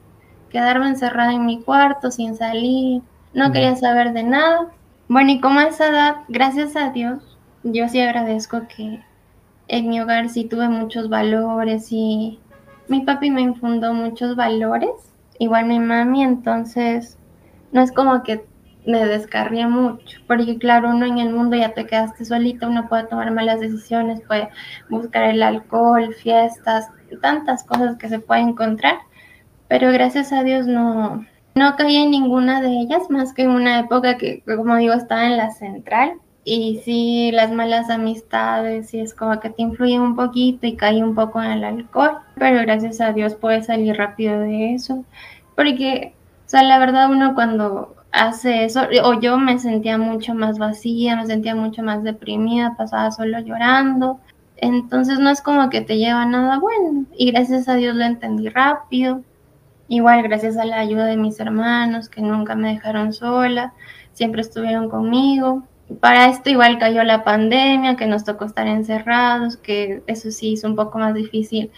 quedarme 0.50 0.88
encerrada 0.88 1.32
en 1.32 1.46
mi 1.46 1.62
cuarto 1.62 2.10
sin 2.10 2.34
salir, 2.34 3.02
no 3.34 3.52
quería 3.52 3.76
saber 3.76 4.14
de 4.14 4.24
nada. 4.24 4.66
Bueno, 5.06 5.30
y 5.30 5.40
como 5.40 5.60
a 5.60 5.66
esa 5.66 5.90
edad, 5.90 6.16
gracias 6.26 6.74
a 6.74 6.90
Dios, 6.90 7.38
yo 7.62 7.88
sí 7.88 8.00
agradezco 8.00 8.62
que 8.66 9.00
en 9.72 9.88
mi 9.88 10.00
hogar 10.00 10.28
sí 10.28 10.44
tuve 10.44 10.68
muchos 10.68 11.08
valores 11.08 11.88
y 11.90 12.38
mi 12.88 13.00
papi 13.00 13.30
me 13.30 13.40
infundó 13.40 13.94
muchos 13.94 14.36
valores, 14.36 14.90
igual 15.38 15.64
mi 15.64 15.80
mami, 15.80 16.22
entonces 16.22 17.16
no 17.72 17.80
es 17.80 17.90
como 17.90 18.22
que 18.22 18.44
me 18.86 19.06
descarría 19.06 19.68
mucho, 19.68 20.18
porque 20.26 20.58
claro, 20.58 20.90
uno 20.90 21.06
en 21.06 21.16
el 21.16 21.30
mundo 21.32 21.56
ya 21.56 21.72
te 21.72 21.86
quedaste 21.86 22.26
solito, 22.26 22.68
uno 22.68 22.86
puede 22.86 23.04
tomar 23.04 23.30
malas 23.30 23.60
decisiones, 23.60 24.20
puede 24.20 24.50
buscar 24.90 25.30
el 25.30 25.42
alcohol, 25.42 26.14
fiestas, 26.14 26.90
tantas 27.22 27.64
cosas 27.64 27.96
que 27.96 28.10
se 28.10 28.18
puede 28.18 28.42
encontrar, 28.42 28.98
pero 29.68 29.90
gracias 29.90 30.34
a 30.34 30.42
Dios 30.42 30.66
no, 30.66 31.24
no 31.54 31.76
caí 31.76 31.96
en 31.96 32.10
ninguna 32.10 32.60
de 32.60 32.78
ellas, 32.78 33.08
más 33.08 33.32
que 33.32 33.44
en 33.44 33.50
una 33.52 33.78
época 33.78 34.18
que, 34.18 34.42
como 34.44 34.76
digo, 34.76 34.92
estaba 34.92 35.24
en 35.24 35.38
la 35.38 35.50
central. 35.50 36.20
Y 36.44 36.80
sí, 36.84 37.30
las 37.32 37.52
malas 37.52 37.88
amistades, 37.88 38.92
y 38.94 39.00
es 39.00 39.14
como 39.14 39.38
que 39.38 39.50
te 39.50 39.62
influyen 39.62 40.00
un 40.00 40.16
poquito 40.16 40.66
y 40.66 40.76
caí 40.76 41.00
un 41.02 41.14
poco 41.14 41.40
en 41.40 41.52
el 41.52 41.64
alcohol, 41.64 42.18
pero 42.34 42.60
gracias 42.62 43.00
a 43.00 43.12
Dios 43.12 43.34
pude 43.36 43.62
salir 43.62 43.96
rápido 43.96 44.40
de 44.40 44.74
eso, 44.74 45.04
porque, 45.54 46.14
o 46.46 46.48
sea, 46.48 46.64
la 46.64 46.80
verdad 46.80 47.10
uno 47.10 47.34
cuando 47.34 47.94
hace 48.10 48.64
eso, 48.64 48.82
o 49.04 49.20
yo 49.20 49.38
me 49.38 49.58
sentía 49.60 49.98
mucho 49.98 50.34
más 50.34 50.58
vacía, 50.58 51.14
me 51.16 51.26
sentía 51.26 51.54
mucho 51.54 51.82
más 51.84 52.02
deprimida, 52.02 52.74
pasaba 52.76 53.12
solo 53.12 53.38
llorando, 53.38 54.18
entonces 54.56 55.20
no 55.20 55.30
es 55.30 55.42
como 55.42 55.70
que 55.70 55.80
te 55.80 55.96
lleva 55.98 56.26
nada 56.26 56.58
bueno, 56.58 57.06
y 57.16 57.30
gracias 57.30 57.68
a 57.68 57.74
Dios 57.76 57.94
lo 57.94 58.04
entendí 58.04 58.48
rápido, 58.48 59.22
Igual 59.92 60.22
gracias 60.22 60.56
a 60.56 60.64
la 60.64 60.78
ayuda 60.78 61.04
de 61.04 61.18
mis 61.18 61.38
hermanos 61.38 62.08
que 62.08 62.22
nunca 62.22 62.54
me 62.54 62.72
dejaron 62.72 63.12
sola, 63.12 63.74
siempre 64.14 64.40
estuvieron 64.40 64.88
conmigo. 64.88 65.64
Para 66.00 66.28
esto 66.28 66.50
igual 66.50 66.78
cayó 66.78 67.02
la 67.04 67.24
pandemia, 67.24 67.96
que 67.96 68.06
nos 68.06 68.24
tocó 68.24 68.44
estar 68.44 68.66
encerrados, 68.66 69.56
que 69.56 70.02
eso 70.06 70.30
sí 70.30 70.52
hizo 70.52 70.66
un 70.66 70.76
poco 70.76 70.98
más 70.98 71.14
difícil 71.14 71.70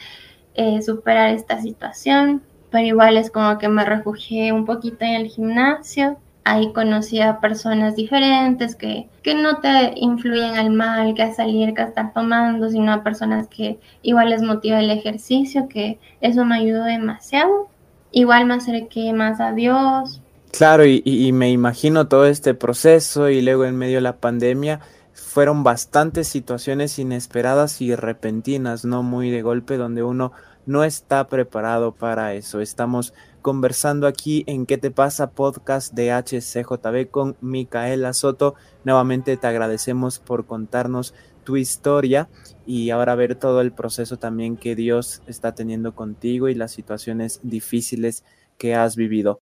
eh, 0.54 0.82
superar 0.82 1.30
esta 1.30 1.60
situación, 1.60 2.42
pero 2.70 2.86
igual 2.86 3.16
es 3.16 3.30
como 3.30 3.58
que 3.58 3.68
me 3.68 3.84
refugié 3.84 4.52
un 4.52 4.64
poquito 4.64 5.04
en 5.04 5.14
el 5.14 5.26
gimnasio. 5.28 6.18
Ahí 6.44 6.72
conocí 6.72 7.20
a 7.20 7.40
personas 7.40 7.96
diferentes 7.96 8.76
que, 8.76 9.08
que 9.22 9.34
no 9.34 9.60
te 9.60 9.94
influyen 9.96 10.56
al 10.56 10.70
mal, 10.70 11.14
que 11.14 11.22
a 11.22 11.32
salir, 11.32 11.72
que 11.74 11.82
a 11.82 11.86
estar 11.86 12.12
tomando, 12.12 12.68
sino 12.68 12.92
a 12.92 13.02
personas 13.02 13.48
que 13.48 13.78
igual 14.02 14.30
les 14.30 14.42
motiva 14.42 14.78
el 14.78 14.90
ejercicio, 14.90 15.68
que 15.68 15.98
eso 16.20 16.44
me 16.44 16.56
ayudó 16.56 16.84
demasiado 16.84 17.68
igual 18.14 18.46
me 18.46 18.54
acerqué 18.54 19.12
más 19.12 19.40
a 19.40 19.52
Dios. 19.52 20.22
Claro, 20.56 20.84
y, 20.86 21.32
me 21.32 21.50
imagino 21.50 22.06
todo 22.06 22.26
este 22.26 22.54
proceso 22.54 23.28
y 23.28 23.42
luego 23.42 23.64
en 23.64 23.76
medio 23.76 23.96
de 23.96 24.02
la 24.02 24.18
pandemia 24.18 24.78
fueron 25.12 25.64
bastantes 25.64 26.28
situaciones 26.28 26.96
inesperadas 27.00 27.80
y 27.80 27.96
repentinas, 27.96 28.84
no 28.84 29.02
muy 29.02 29.30
de 29.32 29.42
golpe, 29.42 29.76
donde 29.76 30.04
uno 30.04 30.30
no 30.64 30.84
está 30.84 31.26
preparado 31.26 31.90
para 31.90 32.34
eso. 32.34 32.60
Estamos 32.60 33.14
conversando 33.42 34.06
aquí 34.06 34.44
en 34.46 34.64
¿Qué 34.64 34.78
te 34.78 34.92
pasa? 34.92 35.32
podcast 35.32 35.92
de 35.92 36.12
HCJB 36.12 37.10
con 37.10 37.36
Micaela 37.40 38.12
Soto. 38.12 38.54
Nuevamente 38.84 39.36
te 39.36 39.48
agradecemos 39.48 40.20
por 40.20 40.46
contarnos 40.46 41.14
tu 41.42 41.56
historia 41.56 42.28
y 42.64 42.90
ahora 42.90 43.16
ver 43.16 43.34
todo 43.34 43.60
el 43.60 43.72
proceso 43.72 44.18
también 44.18 44.56
que 44.56 44.76
Dios 44.76 45.20
está 45.26 45.52
teniendo 45.56 45.96
contigo 45.96 46.48
y 46.48 46.54
las 46.54 46.70
situaciones 46.70 47.40
difíciles 47.42 48.22
que 48.56 48.76
has 48.76 48.94
vivido. 48.94 49.40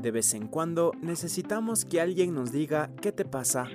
De 0.00 0.10
vez 0.10 0.32
en 0.32 0.48
cuando 0.48 0.92
necesitamos 1.02 1.84
que 1.84 2.00
alguien 2.00 2.34
nos 2.34 2.52
diga 2.52 2.88
qué 3.02 3.12
te 3.12 3.26
pasa. 3.26 3.66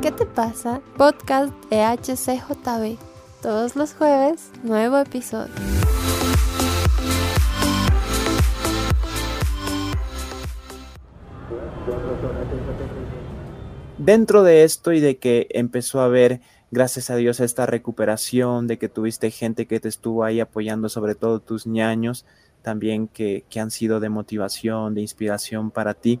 ¿Qué 0.00 0.12
te 0.12 0.24
pasa? 0.24 0.80
Podcast 0.96 1.52
de 1.70 1.82
HCJB. 1.82 2.98
Todos 3.42 3.74
los 3.74 3.94
jueves, 3.94 4.52
nuevo 4.62 4.96
episodio. 4.98 5.52
Dentro 13.98 14.44
de 14.44 14.62
esto 14.62 14.92
y 14.92 15.00
de 15.00 15.18
que 15.18 15.48
empezó 15.50 16.00
a 16.00 16.04
haber, 16.04 16.40
gracias 16.72 17.10
a 17.10 17.16
Dios, 17.16 17.38
esta 17.38 17.66
recuperación, 17.66 18.66
de 18.66 18.78
que 18.78 18.88
tuviste 18.88 19.30
gente 19.30 19.66
que 19.66 19.78
te 19.78 19.88
estuvo 19.88 20.24
ahí 20.24 20.40
apoyando, 20.40 20.88
sobre 20.88 21.14
todo 21.14 21.38
tus 21.38 21.66
ñaños, 21.66 22.24
también 22.62 23.08
que, 23.08 23.44
han 23.60 23.70
sido 23.70 24.00
de 24.00 24.08
motivación, 24.08 24.94
de 24.94 25.02
inspiración 25.02 25.70
para 25.70 25.94
ti. 25.94 26.18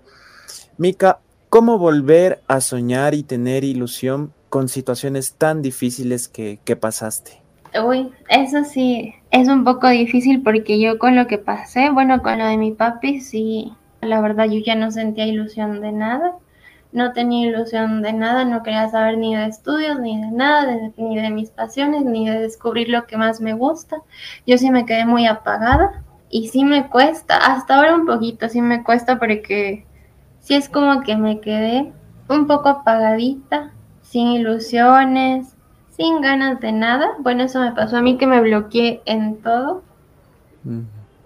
Mica, 0.76 1.20
¿cómo 1.48 1.78
volver 1.78 2.42
a 2.46 2.60
soñar 2.60 3.14
y 3.14 3.22
tener 3.22 3.64
ilusión 3.64 4.32
con 4.50 4.68
situaciones 4.68 5.32
tan 5.34 5.62
difíciles 5.62 6.28
que, 6.28 6.60
que 6.64 6.76
pasaste? 6.76 7.40
Uy, 7.82 8.10
eso 8.28 8.64
sí, 8.64 9.14
es 9.30 9.48
un 9.48 9.64
poco 9.64 9.88
difícil 9.88 10.42
porque 10.42 10.78
yo 10.78 10.98
con 10.98 11.16
lo 11.16 11.26
que 11.26 11.38
pasé, 11.38 11.88
bueno, 11.88 12.22
con 12.22 12.38
lo 12.38 12.44
de 12.44 12.58
mi 12.58 12.72
papi, 12.72 13.22
sí, 13.22 13.72
la 14.02 14.20
verdad 14.20 14.44
yo 14.50 14.58
ya 14.58 14.74
no 14.74 14.90
sentía 14.90 15.26
ilusión 15.26 15.80
de 15.80 15.92
nada 15.92 16.36
no 16.92 17.12
tenía 17.12 17.48
ilusión 17.48 18.02
de 18.02 18.12
nada, 18.12 18.44
no 18.44 18.62
quería 18.62 18.88
saber 18.88 19.18
ni 19.18 19.34
de 19.34 19.46
estudios, 19.46 19.98
ni 19.98 20.20
de 20.20 20.30
nada, 20.30 20.72
ni 20.96 21.20
de 21.20 21.30
mis 21.30 21.50
pasiones, 21.50 22.04
ni 22.04 22.28
de 22.28 22.40
descubrir 22.40 22.88
lo 22.88 23.06
que 23.06 23.16
más 23.16 23.40
me 23.40 23.54
gusta. 23.54 24.02
Yo 24.46 24.58
sí 24.58 24.70
me 24.70 24.84
quedé 24.84 25.06
muy 25.06 25.26
apagada 25.26 26.02
y 26.30 26.48
sí 26.48 26.64
me 26.64 26.88
cuesta, 26.88 27.36
hasta 27.36 27.76
ahora 27.76 27.94
un 27.94 28.06
poquito, 28.06 28.48
sí 28.48 28.60
me 28.60 28.84
cuesta 28.84 29.18
porque 29.18 29.84
sí 30.40 30.54
es 30.54 30.68
como 30.68 31.02
que 31.02 31.16
me 31.16 31.40
quedé 31.40 31.92
un 32.28 32.46
poco 32.46 32.68
apagadita, 32.68 33.72
sin 34.02 34.28
ilusiones, 34.28 35.54
sin 35.96 36.20
ganas 36.20 36.60
de 36.60 36.72
nada. 36.72 37.12
Bueno, 37.20 37.44
eso 37.44 37.60
me 37.60 37.72
pasó 37.72 37.96
a 37.98 38.02
mí 38.02 38.18
que 38.18 38.26
me 38.26 38.40
bloqueé 38.40 39.02
en 39.04 39.40
todo. 39.42 39.82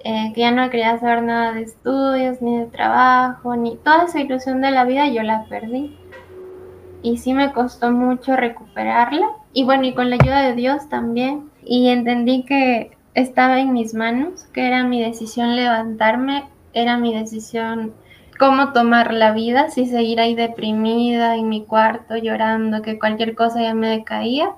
Eh, 0.08 0.30
que 0.36 0.42
ya 0.42 0.52
no 0.52 0.70
quería 0.70 0.96
saber 1.00 1.24
nada 1.24 1.52
de 1.52 1.62
estudios, 1.62 2.40
ni 2.40 2.58
de 2.58 2.66
trabajo, 2.66 3.56
ni 3.56 3.76
toda 3.76 4.04
esa 4.04 4.20
ilusión 4.20 4.60
de 4.60 4.70
la 4.70 4.84
vida, 4.84 5.08
yo 5.08 5.24
la 5.24 5.46
perdí. 5.46 5.98
Y 7.02 7.16
sí 7.16 7.34
me 7.34 7.52
costó 7.52 7.90
mucho 7.90 8.36
recuperarla. 8.36 9.26
Y 9.52 9.64
bueno, 9.64 9.82
y 9.82 9.94
con 9.94 10.08
la 10.08 10.14
ayuda 10.14 10.42
de 10.42 10.54
Dios 10.54 10.88
también. 10.88 11.50
Y 11.64 11.88
entendí 11.88 12.44
que 12.44 12.96
estaba 13.14 13.58
en 13.58 13.72
mis 13.72 13.94
manos, 13.94 14.44
que 14.52 14.68
era 14.68 14.84
mi 14.84 15.02
decisión 15.02 15.56
levantarme, 15.56 16.44
era 16.72 16.98
mi 16.98 17.12
decisión 17.12 17.92
cómo 18.38 18.72
tomar 18.72 19.12
la 19.12 19.32
vida, 19.32 19.70
si 19.70 19.86
seguir 19.86 20.20
ahí 20.20 20.36
deprimida 20.36 21.34
en 21.34 21.48
mi 21.48 21.64
cuarto 21.64 22.16
llorando, 22.16 22.80
que 22.80 23.00
cualquier 23.00 23.34
cosa 23.34 23.60
ya 23.60 23.74
me 23.74 23.88
decaía, 23.88 24.50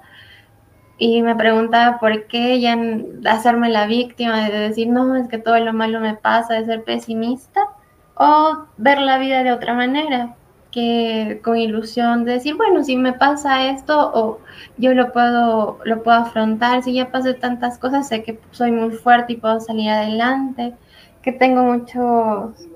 y 0.99 1.23
me 1.23 1.37
preguntaba 1.37 1.99
por 1.99 2.27
qué 2.27 2.61
ya 2.61 2.77
hacerme 3.27 3.69
la 3.71 3.87
víctima 3.87 4.49
de 4.49 4.59
decir, 4.59 4.89
no, 4.89 5.15
es 5.15 5.29
que 5.29 5.39
todo 5.39 5.59
lo 5.61 5.73
malo 5.73 6.01
me 6.01 6.15
pasa, 6.15 6.55
de 6.55 6.65
ser 6.65 6.83
pesimista, 6.83 7.69
o 8.15 8.65
ver 8.77 9.01
la 9.01 9.19
vida 9.19 9.45
de 9.45 9.53
otra 9.53 9.75
manera, 9.75 10.35
que 10.73 11.41
con 11.45 11.57
ilusión 11.57 12.25
de 12.25 12.33
decir, 12.33 12.57
bueno, 12.57 12.83
si 12.83 12.97
me 12.97 13.13
pasa 13.13 13.71
esto, 13.71 14.11
o 14.13 14.41
yo 14.77 14.93
lo 14.93 15.13
puedo, 15.13 15.79
lo 15.85 16.03
puedo 16.03 16.19
afrontar, 16.19 16.83
si 16.83 16.95
ya 16.95 17.13
pasé 17.13 17.35
tantas 17.35 17.79
cosas, 17.79 18.09
sé 18.09 18.25
que 18.25 18.41
soy 18.51 18.73
muy 18.73 18.91
fuerte 18.91 19.35
y 19.35 19.37
puedo 19.37 19.61
salir 19.61 19.91
adelante, 19.91 20.75
que 21.23 21.31
tengo 21.31 21.63
muchos, 21.63 22.67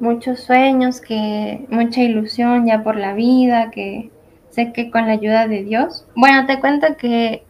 muchos 0.00 0.40
sueños, 0.40 1.00
que 1.00 1.64
mucha 1.70 2.02
ilusión 2.02 2.66
ya 2.66 2.82
por 2.82 2.96
la 2.96 3.14
vida, 3.14 3.70
que 3.70 4.10
sé 4.50 4.72
que 4.72 4.90
con 4.90 5.06
la 5.06 5.12
ayuda 5.12 5.46
de 5.46 5.62
Dios. 5.62 6.06
Bueno, 6.16 6.44
te 6.46 6.58
cuento 6.58 6.96
que 6.96 7.44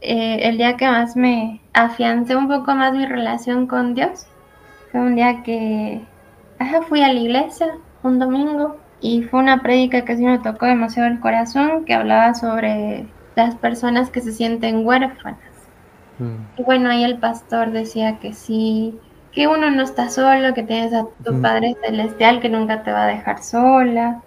eh, 0.00 0.40
el 0.42 0.58
día 0.58 0.76
que 0.76 0.86
más 0.86 1.16
me 1.16 1.60
afiancé 1.72 2.36
un 2.36 2.48
poco 2.48 2.74
más 2.74 2.92
mi 2.92 3.06
relación 3.06 3.66
con 3.66 3.94
Dios 3.94 4.26
fue 4.90 5.00
un 5.00 5.16
día 5.16 5.42
que 5.42 6.00
fui 6.88 7.02
a 7.02 7.12
la 7.12 7.18
iglesia 7.18 7.78
un 8.02 8.18
domingo 8.18 8.76
y 9.00 9.22
fue 9.22 9.40
una 9.40 9.62
prédica 9.62 10.04
que 10.04 10.16
sí 10.16 10.24
me 10.24 10.38
tocó 10.38 10.66
demasiado 10.66 11.08
el 11.08 11.20
corazón 11.20 11.84
que 11.84 11.94
hablaba 11.94 12.34
sobre 12.34 13.06
las 13.36 13.54
personas 13.54 14.10
que 14.10 14.20
se 14.20 14.32
sienten 14.32 14.84
huérfanas. 14.84 15.38
Mm. 16.18 16.60
Y 16.60 16.62
bueno, 16.64 16.90
ahí 16.90 17.04
el 17.04 17.18
pastor 17.18 17.70
decía 17.70 18.18
que 18.18 18.32
sí, 18.32 18.98
que 19.32 19.46
uno 19.46 19.70
no 19.70 19.82
está 19.82 20.10
solo, 20.10 20.54
que 20.54 20.64
tienes 20.64 20.92
a 20.92 21.06
tu 21.24 21.40
Padre 21.40 21.76
Celestial 21.84 22.40
que 22.40 22.48
nunca 22.48 22.82
te 22.82 22.90
va 22.90 23.04
a 23.04 23.08
dejar 23.08 23.42
sola, 23.42 24.22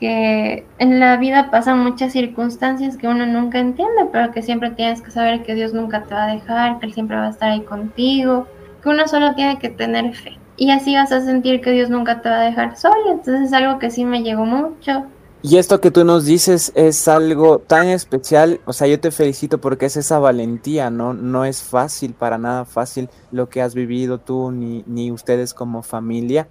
que 0.00 0.64
en 0.78 0.98
la 0.98 1.18
vida 1.18 1.50
pasan 1.50 1.78
muchas 1.80 2.12
circunstancias 2.12 2.96
que 2.96 3.06
uno 3.06 3.26
nunca 3.26 3.58
entiende, 3.60 4.06
pero 4.10 4.32
que 4.32 4.42
siempre 4.42 4.70
tienes 4.70 5.02
que 5.02 5.10
saber 5.10 5.42
que 5.42 5.54
Dios 5.54 5.74
nunca 5.74 6.04
te 6.04 6.14
va 6.14 6.24
a 6.24 6.32
dejar, 6.32 6.78
que 6.80 6.86
Él 6.86 6.94
siempre 6.94 7.16
va 7.16 7.26
a 7.26 7.30
estar 7.30 7.50
ahí 7.50 7.60
contigo, 7.60 8.46
que 8.82 8.88
uno 8.88 9.06
solo 9.06 9.34
tiene 9.34 9.58
que 9.58 9.68
tener 9.68 10.14
fe. 10.14 10.38
Y 10.56 10.70
así 10.70 10.94
vas 10.94 11.12
a 11.12 11.20
sentir 11.20 11.60
que 11.60 11.70
Dios 11.70 11.90
nunca 11.90 12.22
te 12.22 12.30
va 12.30 12.40
a 12.40 12.44
dejar 12.44 12.76
solo. 12.76 13.12
Entonces 13.12 13.48
es 13.48 13.52
algo 13.52 13.78
que 13.78 13.90
sí 13.90 14.04
me 14.04 14.22
llegó 14.22 14.44
mucho. 14.44 15.04
Y 15.42 15.56
esto 15.56 15.80
que 15.80 15.90
tú 15.90 16.04
nos 16.04 16.24
dices 16.24 16.72
es 16.74 17.08
algo 17.08 17.60
tan 17.60 17.88
especial, 17.88 18.60
o 18.66 18.74
sea, 18.74 18.86
yo 18.86 19.00
te 19.00 19.10
felicito 19.10 19.58
porque 19.58 19.86
es 19.86 19.96
esa 19.96 20.18
valentía, 20.18 20.90
¿no? 20.90 21.14
No 21.14 21.46
es 21.46 21.62
fácil, 21.62 22.12
para 22.12 22.36
nada 22.36 22.66
fácil 22.66 23.08
lo 23.32 23.48
que 23.48 23.62
has 23.62 23.74
vivido 23.74 24.18
tú 24.18 24.50
ni, 24.50 24.84
ni 24.86 25.10
ustedes 25.10 25.54
como 25.54 25.82
familia. 25.82 26.48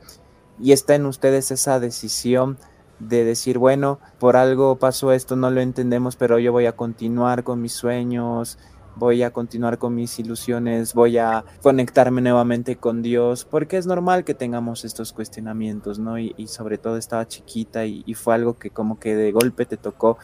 Y 0.59 0.71
está 0.71 0.95
en 0.95 1.05
ustedes 1.05 1.51
esa 1.51 1.79
decisión 1.79 2.57
de 2.99 3.23
decir, 3.23 3.57
bueno, 3.57 3.99
por 4.19 4.35
algo 4.35 4.77
pasó 4.77 5.11
esto, 5.13 5.35
no 5.35 5.49
lo 5.49 5.61
entendemos, 5.61 6.15
pero 6.15 6.39
yo 6.39 6.51
voy 6.51 6.65
a 6.65 6.73
continuar 6.75 7.43
con 7.43 7.61
mis 7.61 7.73
sueños, 7.73 8.57
voy 8.99 9.23
a 9.23 9.31
continuar 9.31 9.77
con 9.77 9.95
mis 9.95 10.19
ilusiones, 10.19 10.93
voy 10.93 11.17
a 11.17 11.45
conectarme 11.63 12.21
nuevamente 12.21 12.75
con 12.75 13.01
Dios, 13.01 13.45
porque 13.45 13.77
es 13.77 13.87
normal 13.87 14.25
que 14.25 14.33
tengamos 14.33 14.83
estos 14.85 15.13
cuestionamientos, 15.13 15.99
¿no? 15.99 16.19
Y, 16.19 16.33
sobre 16.47 16.77
todo 16.77 16.97
estaba 16.97 17.27
chiquita 17.27 17.85
y, 17.85 18.13
fue 18.13 18.35
algo 18.35 18.59
que 18.59 18.69
como 18.69 18.99
que 18.99 19.15
de 19.15 19.31
golpe 19.31 19.65
te 19.65 19.77
tocó 19.77 20.17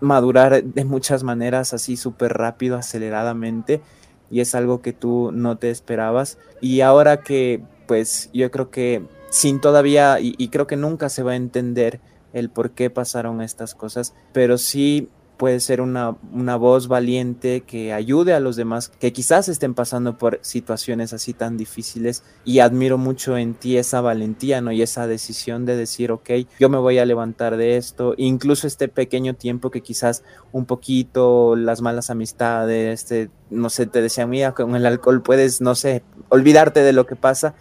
madurar 0.00 0.62
de 0.62 0.84
muchas 0.84 1.24
maneras, 1.24 1.72
así 1.72 1.96
súper 1.96 2.34
rápido, 2.34 2.76
aceleradamente, 2.76 3.80
y 4.30 4.40
es 4.40 4.54
algo 4.54 4.82
que 4.82 4.92
tú 4.92 5.30
no 5.32 5.56
te 5.56 5.70
esperabas. 5.70 6.38
Y 6.60 6.82
ahora 6.82 7.22
que, 7.22 7.62
pues 7.86 8.30
yo 8.32 8.50
creo 8.50 8.70
que 8.70 9.06
sin 9.30 9.60
todavía, 9.60 10.18
y, 10.20 10.48
creo 10.48 10.66
que 10.66 10.76
nunca 10.76 11.08
se 11.08 11.22
va 11.22 11.32
a 11.32 11.36
entender 11.36 12.00
el 12.32 12.50
por 12.50 12.70
qué 12.70 12.90
pasaron 12.90 13.42
estas 13.42 13.74
cosas, 13.74 14.14
pero 14.32 14.58
sí 14.58 15.08
puede 15.38 15.60
ser 15.60 15.80
una, 15.80 16.16
una, 16.32 16.56
voz 16.56 16.88
valiente 16.88 17.62
que 17.62 17.92
ayude 17.92 18.34
a 18.34 18.40
los 18.40 18.56
demás 18.56 18.88
que 18.88 19.12
quizás 19.12 19.48
estén 19.48 19.72
pasando 19.72 20.18
por 20.18 20.40
situaciones 20.42 21.12
así 21.12 21.32
tan 21.32 21.56
difíciles 21.56 22.24
y 22.44 22.58
admiro 22.58 22.98
mucho 22.98 23.38
en 23.38 23.54
ti 23.54 23.76
esa 23.78 24.00
valentía, 24.00 24.60
¿no? 24.60 24.72
Y 24.72 24.82
esa 24.82 25.06
decisión 25.06 25.64
de 25.64 25.76
decir, 25.76 26.10
ok, 26.10 26.30
yo 26.58 26.68
me 26.68 26.78
voy 26.78 26.98
a 26.98 27.06
levantar 27.06 27.56
de 27.56 27.76
esto, 27.76 28.14
incluso 28.16 28.66
este 28.66 28.88
pequeño 28.88 29.34
tiempo 29.34 29.70
que 29.70 29.80
quizás 29.80 30.24
un 30.50 30.66
poquito 30.66 31.54
las 31.54 31.80
malas 31.80 32.10
amistades, 32.10 33.02
este, 33.02 33.30
no 33.48 33.70
sé, 33.70 33.86
te 33.86 34.02
decía, 34.02 34.26
mira, 34.26 34.52
con 34.52 34.74
el 34.74 34.84
alcohol 34.84 35.22
puedes, 35.22 35.60
no 35.60 35.76
sé, 35.76 36.02
olvidarte 36.30 36.82
de 36.82 36.92
lo 36.92 37.06
que 37.06 37.16
pasa 37.16 37.54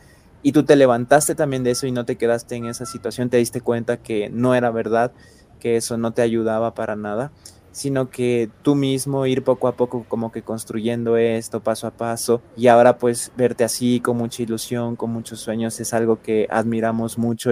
y 0.44 0.51
tú 0.51 0.63
te 0.63 0.75
levantaste 0.75 1.36
también 1.36 1.63
de 1.63 1.72
eso 1.72 1.88
y 1.88 1.91
no 1.91 2.06
te 2.06 2.15
quedaste 2.15 2.56
en 2.56 2.65
esa 2.65 2.86
situación, 2.86 3.29
te 3.29 3.38
diste 3.38 3.62
cuenta 3.62 3.98
que 3.98 4.29
no 4.29 4.56
era 4.56 4.72
verdad, 4.72 5.12
que 5.60 5.75
eso 5.75 5.98
no 5.98 6.12
te 6.12 6.22
ayudaba 6.22 6.74
para 6.74 6.96
nada 6.96 7.32
sino 7.77 8.10
que 8.10 8.50
tú 8.63 8.74
mismo 8.74 9.27
ir 9.27 9.44
poco 9.44 9.67
a 9.67 9.74
poco 9.74 10.03
como 10.10 10.32
que 10.32 10.41
construyendo 10.41 11.15
esto 11.15 11.60
paso 11.60 11.86
a 11.86 11.91
paso 11.91 12.41
y 12.56 12.67
ahora 12.67 12.98
pues 12.98 13.32
verte 13.38 13.63
así 13.63 14.00
con 14.00 14.17
mucha 14.17 14.41
ilusión, 14.41 14.96
con 14.96 15.12
muchos 15.12 15.39
sueños 15.39 15.79
es 15.79 15.94
algo 15.94 16.20
que 16.22 16.48
admiramos 16.50 17.20
mucho. 17.20 17.51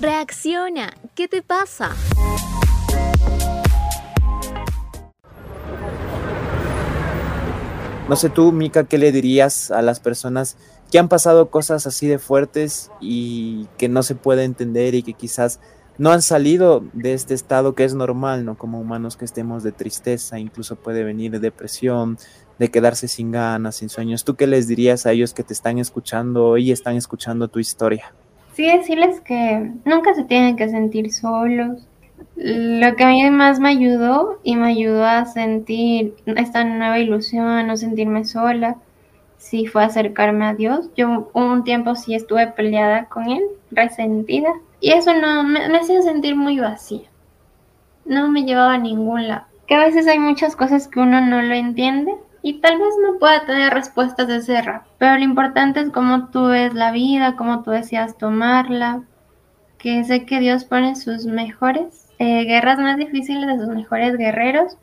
Reacciona, 0.00 0.94
¿qué 1.16 1.26
te 1.26 1.42
pasa? 1.42 1.90
No 8.08 8.16
sé 8.16 8.30
tú, 8.30 8.52
Mika, 8.52 8.84
¿qué 8.84 8.96
le 8.96 9.12
dirías 9.12 9.70
a 9.70 9.82
las 9.82 10.00
personas 10.00 10.56
que 10.90 10.98
han 10.98 11.08
pasado 11.08 11.50
cosas 11.50 11.86
así 11.86 12.06
de 12.06 12.18
fuertes 12.18 12.90
y 13.02 13.66
que 13.76 13.90
no 13.90 14.02
se 14.02 14.14
puede 14.14 14.44
entender 14.44 14.94
y 14.94 15.02
que 15.02 15.12
quizás 15.12 15.60
no 15.98 16.10
han 16.10 16.22
salido 16.22 16.82
de 16.94 17.12
este 17.12 17.34
estado 17.34 17.74
que 17.74 17.84
es 17.84 17.94
normal, 17.94 18.46
¿no? 18.46 18.56
Como 18.56 18.80
humanos 18.80 19.18
que 19.18 19.26
estemos 19.26 19.62
de 19.62 19.72
tristeza, 19.72 20.38
incluso 20.38 20.76
puede 20.76 21.04
venir 21.04 21.38
depresión, 21.38 22.16
de 22.58 22.70
quedarse 22.70 23.08
sin 23.08 23.30
ganas, 23.30 23.76
sin 23.76 23.90
sueños. 23.90 24.24
¿Tú 24.24 24.36
qué 24.36 24.46
les 24.46 24.68
dirías 24.68 25.04
a 25.04 25.12
ellos 25.12 25.34
que 25.34 25.42
te 25.42 25.52
están 25.52 25.78
escuchando 25.78 26.56
y 26.56 26.72
están 26.72 26.96
escuchando 26.96 27.48
tu 27.48 27.58
historia? 27.58 28.14
Sí, 28.54 28.64
decirles 28.64 29.20
que 29.20 29.70
nunca 29.84 30.14
se 30.14 30.24
tienen 30.24 30.56
que 30.56 30.70
sentir 30.70 31.12
solos. 31.12 31.86
Lo 32.40 32.94
que 32.94 33.02
a 33.02 33.08
mí 33.08 33.28
más 33.30 33.58
me 33.58 33.70
ayudó 33.70 34.38
y 34.44 34.54
me 34.54 34.68
ayudó 34.68 35.04
a 35.04 35.24
sentir 35.24 36.14
esta 36.24 36.62
nueva 36.62 36.98
ilusión, 37.00 37.46
a 37.48 37.64
no 37.64 37.76
sentirme 37.76 38.24
sola, 38.24 38.76
sí 39.38 39.66
fue 39.66 39.82
acercarme 39.82 40.46
a 40.46 40.54
Dios. 40.54 40.90
Yo 40.96 41.30
un 41.32 41.64
tiempo 41.64 41.96
sí 41.96 42.14
estuve 42.14 42.46
peleada 42.46 43.06
con 43.06 43.28
Él, 43.28 43.42
resentida, 43.72 44.50
y 44.80 44.92
eso 44.92 45.14
no 45.14 45.42
me, 45.42 45.60
hacía 45.76 46.00
sentir 46.02 46.36
muy 46.36 46.60
vacía. 46.60 47.08
No 48.04 48.28
me 48.28 48.44
llevaba 48.44 48.74
a 48.74 48.78
ningún 48.78 49.26
lado. 49.26 49.46
Que 49.66 49.74
a 49.74 49.84
veces 49.84 50.06
hay 50.06 50.20
muchas 50.20 50.54
cosas 50.54 50.86
que 50.86 51.00
uno 51.00 51.20
no 51.20 51.42
lo 51.42 51.54
entiende 51.54 52.14
y 52.42 52.60
tal 52.60 52.78
vez 52.78 52.94
no 53.02 53.18
pueda 53.18 53.44
tener 53.44 53.74
respuestas 53.74 54.46
de 54.46 54.62
rap. 54.62 54.86
Pero 54.98 55.18
lo 55.18 55.24
importante 55.24 55.80
es 55.80 55.90
cómo 55.90 56.28
tú 56.28 56.46
ves 56.46 56.72
la 56.72 56.92
vida, 56.92 57.36
cómo 57.36 57.62
tú 57.62 57.72
deseas 57.72 58.16
tomarla. 58.16 59.02
Que 59.76 60.04
sé 60.04 60.24
que 60.24 60.40
Dios 60.40 60.64
pone 60.64 60.94
sus 60.94 61.26
mejores 61.26 62.07
eh, 62.18 62.44
guerras 62.44 62.78
más 62.78 62.96
difíciles 62.96 63.46
de 63.46 63.58
sus 63.58 63.68
mejores 63.74 64.16
guerreros. 64.16 64.76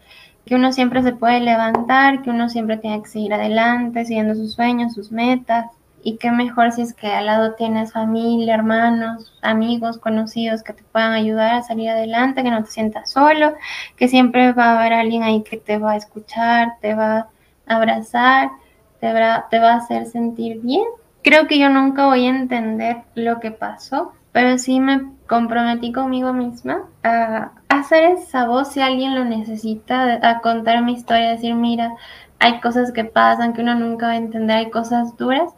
Que 0.46 0.56
uno 0.56 0.72
siempre 0.72 1.02
se 1.02 1.14
puede 1.14 1.40
levantar, 1.40 2.22
que 2.22 2.30
uno 2.30 2.50
siempre 2.50 2.78
tiene 2.78 3.02
que 3.02 3.10
seguir 3.10 3.34
adelante, 3.34 4.06
siguiendo 4.06 4.36
sus 4.36 4.54
sueños, 4.54 4.94
sus 4.94 5.12
metas 5.12 5.66
y 6.06 6.18
qué 6.18 6.30
mejor 6.30 6.72
si 6.72 6.84
es 6.84 6.94
que 6.94 7.08
al 7.08 7.26
lado 7.26 7.56
tienes 7.56 7.92
familia, 7.92 8.54
hermanos, 8.54 9.34
amigos, 9.42 9.98
conocidos 9.98 10.62
que 10.62 10.72
te 10.72 10.84
puedan 10.84 11.14
ayudar 11.14 11.56
a 11.56 11.64
salir 11.64 11.90
adelante, 11.90 12.44
que 12.44 12.52
no 12.52 12.64
te 12.64 12.70
sientas 12.70 13.10
solo, 13.10 13.56
que 13.98 14.08
siempre 14.08 14.54
va 14.54 14.66
a 14.66 14.80
haber 14.80 14.94
alguien 14.94 15.24
ahí 15.24 15.42
que 15.42 15.58
te 15.58 15.80
va 15.80 15.94
a 15.94 15.96
escuchar, 15.96 16.74
te 16.80 16.94
va 16.94 17.18
a 17.18 17.28
abrazar, 17.66 18.52
te 19.00 19.12
va, 19.14 19.48
te 19.50 19.58
va 19.58 19.74
a 19.74 19.78
hacer 19.78 20.06
sentir 20.06 20.62
bien. 20.62 20.84
Creo 21.24 21.48
que 21.48 21.58
yo 21.58 21.70
nunca 21.70 22.06
voy 22.06 22.28
a 22.28 22.30
entender 22.30 22.98
lo 23.16 23.40
que 23.40 23.50
pasó, 23.50 24.14
pero 24.36 24.58
sí 24.58 24.82
me 24.82 25.02
comprometí 25.28 25.94
conmigo 25.94 26.34
misma 26.34 26.84
a 27.04 27.54
hacer 27.70 28.04
esa 28.04 28.46
voz 28.46 28.74
si 28.74 28.82
alguien 28.82 29.16
lo 29.16 29.24
necesita, 29.24 30.20
a 30.22 30.42
contar 30.42 30.84
mi 30.84 30.92
historia, 30.92 31.30
decir, 31.30 31.56
mira, 31.56 31.94
hay 32.40 32.60
cosas 32.60 32.92
que 32.92 33.06
pasan 33.06 33.54
que 33.54 33.62
uno 33.62 33.76
nunca 33.76 34.08
va 34.08 34.12
a 34.12 34.18
entender, 34.18 34.58
hay 34.58 34.70
cosas 34.72 35.16
duras, 35.16 35.54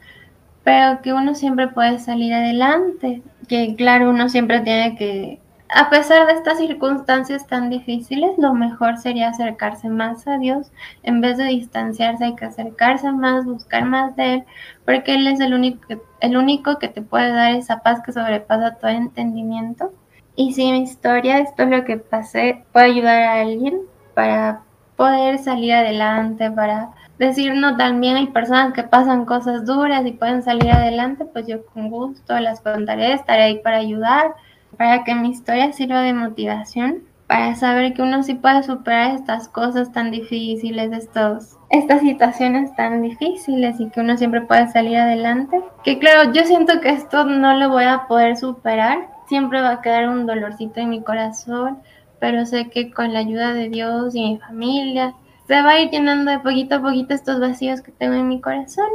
pero 0.63 1.02
que 1.02 1.12
uno 1.12 1.34
siempre 1.34 1.70
puede 1.70 1.98
salir 1.98 2.36
adelante, 2.36 3.24
que 3.48 3.76
claro, 3.76 4.12
uno 4.12 4.30
siempre 4.30 4.60
tiene 4.60 4.96
que, 4.96 5.40
a 5.70 5.90
pesar 5.90 6.28
de 6.28 6.34
estas 6.34 6.58
circunstancias 6.58 7.48
tan 7.48 7.70
difíciles, 7.70 8.38
lo 8.38 8.54
mejor 8.54 8.98
sería 8.98 9.30
acercarse 9.30 9.90
más 9.90 10.28
a 10.28 10.38
Dios, 10.38 10.72
en 11.04 11.22
vez 11.22 11.38
de 11.38 11.46
distanciarse 11.46 12.26
hay 12.26 12.36
que 12.36 12.46
acercarse 12.46 13.12
más, 13.12 13.46
buscar 13.46 13.86
más 13.86 14.16
de 14.16 14.34
Él, 14.36 14.44
porque 14.86 15.16
Él 15.16 15.28
es 15.28 15.40
el 15.40 15.54
único 15.54 15.88
que, 15.88 16.00
el 16.22 16.38
único 16.38 16.80
que 16.80 16.88
te 16.88 17.02
puede 17.02 17.32
dar 17.32 17.54
esa 17.54 17.80
paz 17.80 18.02
que 18.06 18.12
sobrepasa 18.12 18.76
todo 18.76 18.92
entendimiento. 18.92 19.92
Y 20.36 20.54
si 20.54 20.72
mi 20.72 20.84
historia, 20.84 21.40
esto 21.40 21.64
es 21.64 21.70
lo 21.70 21.84
que 21.84 21.98
pasé, 21.98 22.64
puede 22.72 22.86
ayudar 22.86 23.24
a 23.24 23.42
alguien 23.42 23.82
para 24.14 24.62
poder 24.96 25.40
salir 25.40 25.74
adelante, 25.74 26.50
para 26.52 26.92
decir, 27.20 27.54
no, 27.56 27.78
también 27.78 28.16
hay 28.18 28.28
personas 28.28 28.74
que 28.74 28.84
pasan 28.84 29.26
cosas 29.26 29.66
duras 29.66 30.06
y 30.06 30.12
pueden 30.12 30.44
salir 30.44 30.72
adelante, 30.72 31.26
pues 31.26 31.48
yo 31.48 31.66
con 31.68 31.90
gusto 31.90 32.40
las 32.40 32.62
contaré, 32.62 33.14
estaré 33.14 33.44
ahí 33.44 33.60
para 33.60 33.78
ayudar, 33.78 34.36
para 34.76 35.04
que 35.04 35.16
mi 35.16 35.30
historia 35.30 35.72
sirva 35.72 36.02
de 36.02 36.14
motivación, 36.14 37.04
para 37.28 37.56
saber 37.56 37.94
que 37.94 38.02
uno 38.02 38.24
sí 38.24 38.36
puede 38.36 38.64
superar 38.64 39.16
estas 39.16 39.50
cosas 39.50 39.92
tan 39.92 40.12
difíciles, 40.12 40.92
estos, 40.94 41.58
estas 41.70 42.02
situaciones 42.02 42.74
tan 42.76 43.02
difíciles 43.02 43.80
y 43.80 43.90
que 43.90 44.00
uno 44.00 44.18
siempre 44.18 44.42
puede 44.42 44.70
salir 44.70 44.98
adelante. 44.98 45.62
Que 45.84 46.00
claro, 46.00 46.32
yo 46.32 46.44
siento 46.46 46.80
que 46.80 46.90
esto 46.90 47.26
no 47.26 47.56
lo 47.56 47.70
voy 47.70 47.84
a 47.84 48.08
poder 48.08 48.38
superar, 48.38 49.10
siempre 49.28 49.62
va 49.62 49.72
a 49.72 49.82
quedar 49.82 50.08
un 50.08 50.26
dolorcito 50.26 50.80
en 50.80 50.90
mi 50.90 51.02
corazón, 51.02 51.80
pero 52.20 52.46
sé 52.46 52.70
que 52.70 52.92
con 52.92 53.14
la 53.14 53.20
ayuda 53.20 53.54
de 53.54 53.70
Dios 53.70 54.16
y 54.16 54.22
mi 54.22 54.40
familia, 54.40 55.14
se 55.48 55.62
va 55.62 55.72
a 55.72 55.80
ir 55.80 55.90
llenando 55.90 56.32
de 56.32 56.40
poquito 56.40 56.76
a 56.76 56.82
poquito 56.82 57.14
estos 57.14 57.40
vacíos 57.40 57.82
que 57.82 57.92
tengo 57.92 58.16
en 58.16 58.28
mi 58.28 58.42
corazón. 58.42 58.90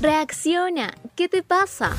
Reacciona, 0.00 0.92
¿qué 1.14 1.28
te 1.28 1.42
pasa? 1.42 1.92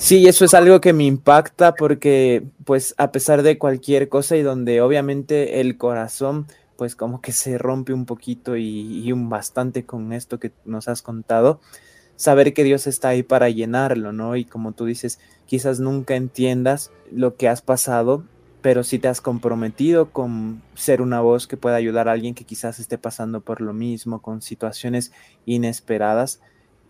Sí, 0.00 0.26
eso 0.26 0.46
es 0.46 0.54
algo 0.54 0.80
que 0.80 0.94
me 0.94 1.04
impacta 1.04 1.74
porque 1.74 2.42
pues 2.64 2.94
a 2.96 3.12
pesar 3.12 3.42
de 3.42 3.58
cualquier 3.58 4.08
cosa 4.08 4.34
y 4.34 4.42
donde 4.42 4.80
obviamente 4.80 5.60
el 5.60 5.76
corazón 5.76 6.46
pues 6.78 6.96
como 6.96 7.20
que 7.20 7.32
se 7.32 7.58
rompe 7.58 7.92
un 7.92 8.06
poquito 8.06 8.56
y, 8.56 9.12
un 9.12 9.28
bastante 9.28 9.84
con 9.84 10.14
esto 10.14 10.40
que 10.40 10.52
nos 10.64 10.88
has 10.88 11.02
contado, 11.02 11.60
saber 12.16 12.54
que 12.54 12.64
Dios 12.64 12.86
está 12.86 13.10
ahí 13.10 13.22
para 13.22 13.50
llenarlo, 13.50 14.12
¿no? 14.12 14.36
Y 14.36 14.46
como 14.46 14.72
tú 14.72 14.86
dices, 14.86 15.20
quizás 15.44 15.80
nunca 15.80 16.16
entiendas 16.16 16.90
lo 17.12 17.36
que 17.36 17.48
has 17.48 17.60
pasado, 17.60 18.24
pero 18.62 18.82
si 18.84 18.98
te 18.98 19.08
has 19.08 19.20
comprometido 19.20 20.12
con 20.12 20.62
ser 20.74 21.02
una 21.02 21.20
voz 21.20 21.46
que 21.46 21.58
pueda 21.58 21.76
ayudar 21.76 22.08
a 22.08 22.12
alguien 22.12 22.34
que 22.34 22.44
quizás 22.46 22.78
esté 22.78 22.96
pasando 22.96 23.42
por 23.42 23.60
lo 23.60 23.74
mismo, 23.74 24.22
con 24.22 24.40
situaciones 24.40 25.12
inesperadas 25.44 26.40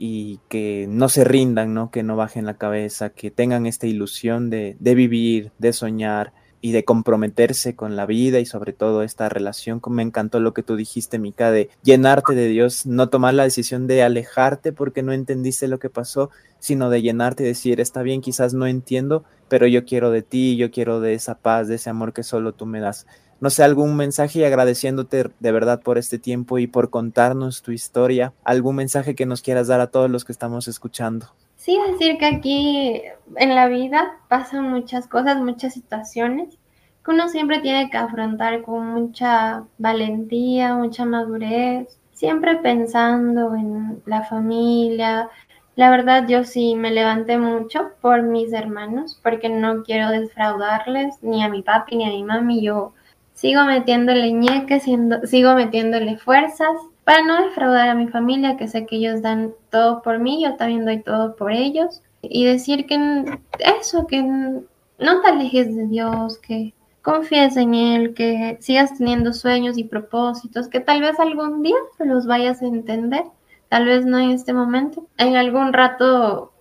y 0.02 0.40
que 0.48 0.86
no 0.88 1.10
se 1.10 1.24
rindan, 1.24 1.74
¿no? 1.74 1.90
Que 1.90 2.02
no 2.02 2.16
bajen 2.16 2.46
la 2.46 2.56
cabeza, 2.56 3.10
que 3.10 3.30
tengan 3.30 3.66
esta 3.66 3.86
ilusión 3.86 4.48
de, 4.48 4.76
de 4.80 4.94
vivir, 4.94 5.52
de 5.58 5.74
soñar, 5.74 6.32
y 6.62 6.72
de 6.72 6.84
comprometerse 6.84 7.74
con 7.74 7.96
la 7.96 8.06
vida 8.06 8.38
y 8.38 8.46
sobre 8.46 8.72
todo 8.72 9.02
esta 9.02 9.28
relación. 9.28 9.80
Me 9.88 10.02
encantó 10.02 10.40
lo 10.40 10.52
que 10.52 10.62
tú 10.62 10.76
dijiste, 10.76 11.18
Mica, 11.18 11.50
de 11.50 11.70
llenarte 11.82 12.34
de 12.34 12.48
Dios, 12.48 12.86
no 12.86 13.08
tomar 13.08 13.34
la 13.34 13.44
decisión 13.44 13.86
de 13.86 14.02
alejarte 14.02 14.72
porque 14.72 15.02
no 15.02 15.12
entendiste 15.12 15.68
lo 15.68 15.78
que 15.78 15.90
pasó, 15.90 16.30
sino 16.58 16.90
de 16.90 17.02
llenarte 17.02 17.42
y 17.42 17.46
decir, 17.46 17.80
está 17.80 18.02
bien, 18.02 18.20
quizás 18.20 18.52
no 18.52 18.66
entiendo, 18.66 19.24
pero 19.48 19.66
yo 19.66 19.84
quiero 19.84 20.10
de 20.10 20.22
ti, 20.22 20.56
yo 20.56 20.70
quiero 20.70 21.00
de 21.00 21.14
esa 21.14 21.36
paz, 21.36 21.68
de 21.68 21.76
ese 21.76 21.90
amor 21.90 22.12
que 22.12 22.22
solo 22.22 22.52
tú 22.52 22.66
me 22.66 22.80
das. 22.80 23.06
No 23.40 23.48
sé, 23.48 23.64
algún 23.64 23.96
mensaje 23.96 24.44
agradeciéndote 24.44 25.30
de 25.38 25.52
verdad 25.52 25.80
por 25.80 25.96
este 25.96 26.18
tiempo 26.18 26.58
y 26.58 26.66
por 26.66 26.90
contarnos 26.90 27.62
tu 27.62 27.72
historia, 27.72 28.34
algún 28.44 28.76
mensaje 28.76 29.14
que 29.14 29.24
nos 29.24 29.40
quieras 29.40 29.68
dar 29.68 29.80
a 29.80 29.86
todos 29.86 30.10
los 30.10 30.26
que 30.26 30.32
estamos 30.32 30.68
escuchando. 30.68 31.26
Sí, 31.56 31.78
decir 31.90 32.18
que 32.18 32.26
aquí 32.26 33.02
en 33.36 33.54
la 33.54 33.68
vida 33.68 34.18
pasan 34.28 34.70
muchas 34.70 35.06
cosas, 35.06 35.40
muchas 35.40 35.72
situaciones 35.72 36.58
que 37.04 37.10
uno 37.10 37.28
siempre 37.28 37.60
tiene 37.60 37.88
que 37.90 37.96
afrontar 37.96 38.62
con 38.62 38.86
mucha 38.86 39.64
valentía, 39.78 40.74
mucha 40.74 41.04
madurez, 41.06 41.98
siempre 42.12 42.56
pensando 42.56 43.54
en 43.54 44.02
la 44.04 44.22
familia. 44.24 45.30
La 45.76 45.90
verdad 45.90 46.26
yo 46.28 46.44
sí 46.44 46.76
me 46.76 46.90
levanté 46.90 47.38
mucho 47.38 47.92
por 48.02 48.22
mis 48.22 48.52
hermanos 48.52 49.18
porque 49.22 49.48
no 49.48 49.82
quiero 49.82 50.10
defraudarles 50.10 51.22
ni 51.22 51.42
a 51.42 51.48
mi 51.48 51.62
papi 51.62 51.96
ni 51.96 52.04
a 52.04 52.10
mi 52.10 52.22
mami. 52.22 52.62
Yo 52.62 52.92
sigo 53.40 53.64
metiéndole 53.64 54.32
ñeque, 54.32 54.80
sigo 54.80 55.54
metiéndole 55.54 56.18
fuerzas 56.18 56.76
para 57.04 57.22
no 57.24 57.42
defraudar 57.42 57.88
a 57.88 57.94
mi 57.94 58.06
familia, 58.06 58.58
que 58.58 58.68
sé 58.68 58.84
que 58.84 58.96
ellos 58.96 59.22
dan 59.22 59.54
todo 59.70 60.02
por 60.02 60.18
mí, 60.18 60.42
yo 60.44 60.56
también 60.56 60.84
doy 60.84 61.02
todo 61.02 61.36
por 61.36 61.50
ellos. 61.50 62.02
Y 62.20 62.44
decir 62.44 62.84
que 62.84 62.98
eso, 63.80 64.06
que 64.06 64.22
no 64.22 65.20
te 65.22 65.30
alejes 65.30 65.74
de 65.74 65.86
Dios, 65.86 66.36
que 66.36 66.74
confíes 67.00 67.56
en 67.56 67.72
Él, 67.72 68.12
que 68.12 68.58
sigas 68.60 68.98
teniendo 68.98 69.32
sueños 69.32 69.78
y 69.78 69.84
propósitos, 69.84 70.68
que 70.68 70.80
tal 70.80 71.00
vez 71.00 71.18
algún 71.18 71.62
día 71.62 71.78
los 71.98 72.26
vayas 72.26 72.60
a 72.60 72.66
entender, 72.66 73.24
tal 73.70 73.86
vez 73.86 74.04
no 74.04 74.18
en 74.18 74.32
este 74.32 74.52
momento. 74.52 75.06
En 75.16 75.36
algún 75.36 75.72
rato 75.72 76.52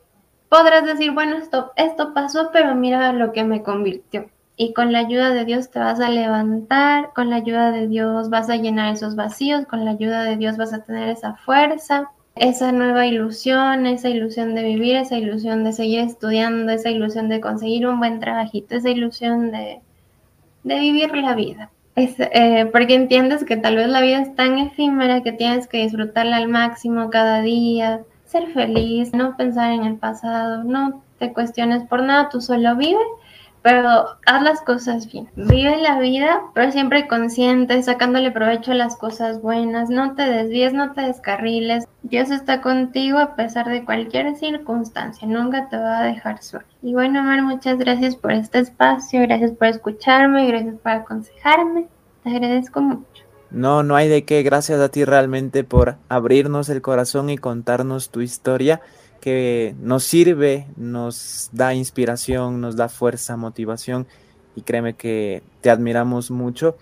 podrás 0.47 0.85
decir, 0.85 1.11
bueno, 1.11 1.35
esto, 1.35 1.73
esto 1.75 2.13
pasó, 2.13 2.51
pero 2.53 2.73
mira 2.73 3.11
lo 3.11 3.33
que 3.33 3.43
me 3.43 3.63
convirtió 3.63 4.29
y 4.62 4.74
con 4.74 4.91
la 4.91 5.00
ayuda 5.00 5.30
de 5.30 5.45
Dios 5.45 5.72
te 5.72 5.80
vas 5.80 6.02
a 6.02 6.10
levantar, 6.10 7.12
con 7.15 7.30
la 7.30 7.38
ayuda 7.38 7.72
de 7.72 7.88
Dios 7.88 8.30
vas 8.30 8.50
a 8.50 8.58
llenar 8.58 8.93
esos 8.93 9.15
vacíos, 9.15 9.65
con 9.65 9.86
la 9.86 9.91
ayuda 9.91 10.26
de 10.26 10.36
Dios 10.36 10.58
vas 10.58 10.74
a 10.74 10.84
tener 10.84 11.08
esa 11.08 11.36
fuerza, 11.36 12.12
esa 12.36 12.74
nueva 12.74 13.08
ilusión, 13.08 13.86
esa 13.86 14.10
ilusión 14.10 14.56
de 14.56 14.63
vivir, 14.63 14.98
esa 14.98 15.17
ilusión 15.17 15.63
de 15.63 15.72
seguir 15.72 16.02
estudiando, 16.02 16.74
esa 16.74 16.89
ilusión 16.89 17.30
de 17.30 17.39
conseguir 17.39 17.88
un 17.88 18.00
buen 18.00 18.19
trabajito, 18.19 18.76
esa 18.76 18.89
ilusión 18.89 19.50
de, 19.52 19.80
de 20.65 20.80
vivir 20.80 21.15
la 21.15 21.36
vida. 21.36 21.72
Es, 21.95 22.15
eh, 22.19 22.67
porque 22.69 22.95
entiendes 22.95 23.45
que 23.45 23.56
tal 23.56 23.78
vez 23.78 23.88
la 23.88 24.02
vida 24.02 24.19
es 24.19 24.36
tan 24.36 24.58
efímera 24.58 25.24
que 25.24 25.32
tienes 25.32 25.67
que 25.67 25.78
disfrutarla 25.78 26.36
al 26.36 26.50
máximo 26.50 27.10
cada 27.10 27.41
día, 27.41 28.02
ser 28.26 28.48
feliz, 28.48 29.13
no 29.13 29.38
pensar 29.38 29.72
en 29.72 29.86
el 29.86 29.95
pasado, 29.95 30.65
no 30.65 31.02
te 31.17 31.32
cuestiones 31.32 31.84
por 31.84 32.04
nada, 32.04 32.28
tú 32.28 32.41
solo 32.41 32.76
vive 32.76 33.00
pero 33.62 34.06
haz 34.26 34.43
las 34.43 34.62
cosas 34.62 35.12
bien. 35.12 35.30
Vive 35.36 35.78
la 35.78 36.00
vida, 36.00 36.41
pero 36.54 36.72
siempre 36.72 37.08
consciente, 37.08 37.82
sacándole 37.84 38.32
provecho 38.32 38.72
a 38.72 38.76
las 38.76 38.95
cosas 38.95 39.41
buenas. 39.41 39.89
No 39.89 40.15
te 40.15 40.24
desvíes, 40.24 40.74
no 40.74 40.93
te 40.93 41.02
descarriles. 41.02 41.86
Dios 42.04 42.32
está 42.32 42.62
contigo 42.62 43.19
a 43.19 43.36
pesar 43.36 43.67
de 43.69 43.84
cualquier 43.84 44.36
circunstancia. 44.38 45.28
Nunca 45.28 45.67
te 45.69 45.78
va 45.78 46.00
a 46.00 46.04
dejar 46.04 46.41
solo. 46.41 46.65
Y 46.82 46.93
bueno, 46.93 47.22
Mar, 47.24 47.41
muchas 47.41 47.78
gracias 47.78 48.15
por 48.15 48.32
este 48.32 48.60
espacio. 48.60 49.22
Gracias 49.22 49.52
por 49.52 49.67
escucharme. 49.67 50.48
Gracias 50.48 50.76
por 50.82 50.91
aconsejarme. 50.91 51.88
Te 52.24 52.30
agradezco 52.30 52.82
mucho. 52.82 53.24
No, 53.52 53.84
no 53.84 53.95
hay 53.95 54.08
de 54.08 54.24
qué. 54.24 54.43
Gracias 54.43 54.80
a 54.80 54.89
ti 54.89 55.04
realmente 55.04 55.63
por 55.63 55.98
abrirnos 56.08 56.69
el 56.69 56.82
corazón 56.82 57.30
y 57.30 57.38
contarnos 57.38 58.10
tu 58.10 58.22
historia 58.22 58.80
que 59.19 59.75
nos 59.79 60.03
sirve, 60.03 60.67
nos 60.77 61.49
da 61.51 61.73
inspiración, 61.73 62.62
nos 62.62 62.75
da 62.75 62.89
fuerza, 62.89 63.38
motivación 63.38 64.08
y 64.55 64.62
créeme 64.62 64.95
que 64.95 65.43
te 65.62 65.69
admiramos 65.69 66.32
mucho 66.32 66.77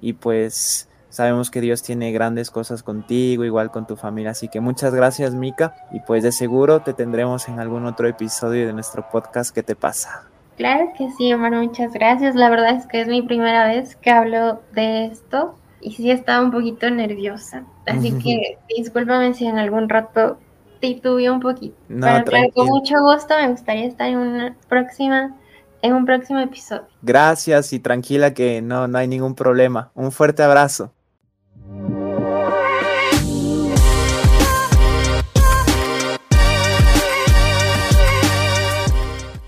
y 0.00 0.14
pues 0.14 0.88
sabemos 1.08 1.50
que 1.50 1.60
Dios 1.60 1.82
tiene 1.82 2.10
grandes 2.10 2.50
cosas 2.50 2.82
contigo, 2.82 3.44
igual 3.44 3.70
con 3.70 3.86
tu 3.86 3.96
familia, 3.96 4.32
así 4.32 4.48
que 4.48 4.60
muchas 4.60 4.94
gracias 4.94 5.34
Mica 5.34 5.74
y 5.92 6.00
pues 6.00 6.22
de 6.22 6.32
seguro 6.32 6.80
te 6.80 6.94
tendremos 6.94 7.48
en 7.48 7.60
algún 7.60 7.86
otro 7.86 8.08
episodio 8.08 8.66
de 8.66 8.72
nuestro 8.72 9.08
podcast 9.10 9.54
¿Qué 9.54 9.62
te 9.62 9.76
pasa? 9.76 10.28
Claro 10.56 10.92
que 10.96 11.10
sí, 11.16 11.30
hermano, 11.30 11.62
muchas 11.62 11.92
gracias. 11.92 12.34
La 12.34 12.50
verdad 12.50 12.76
es 12.76 12.86
que 12.86 13.00
es 13.00 13.08
mi 13.08 13.22
primera 13.22 13.66
vez 13.66 13.96
que 13.96 14.10
hablo 14.10 14.60
de 14.74 15.06
esto 15.06 15.54
y 15.80 15.92
sí 15.92 16.10
estaba 16.10 16.44
un 16.44 16.50
poquito 16.50 16.88
nerviosa, 16.90 17.64
así 17.86 18.12
que 18.18 18.58
discúlpame 18.76 19.34
si 19.34 19.46
en 19.46 19.58
algún 19.58 19.88
rato 19.88 20.38
titubeé 20.82 21.30
un 21.30 21.40
poquito. 21.40 21.76
pero 21.88 22.50
con 22.54 22.66
mucho 22.66 22.96
gusto 23.00 23.34
me 23.40 23.48
gustaría 23.48 23.86
estar 23.86 24.08
en 24.08 24.18
una 24.18 24.56
próxima 24.68 25.34
en 25.80 25.94
un 25.94 26.04
próximo 26.04 26.38
episodio. 26.38 26.86
Gracias 27.00 27.72
y 27.72 27.80
tranquila 27.80 28.34
que 28.34 28.62
no, 28.62 28.86
no 28.86 28.98
hay 28.98 29.08
ningún 29.08 29.34
problema. 29.34 29.90
Un 29.94 30.12
fuerte 30.12 30.42
abrazo. 30.42 30.92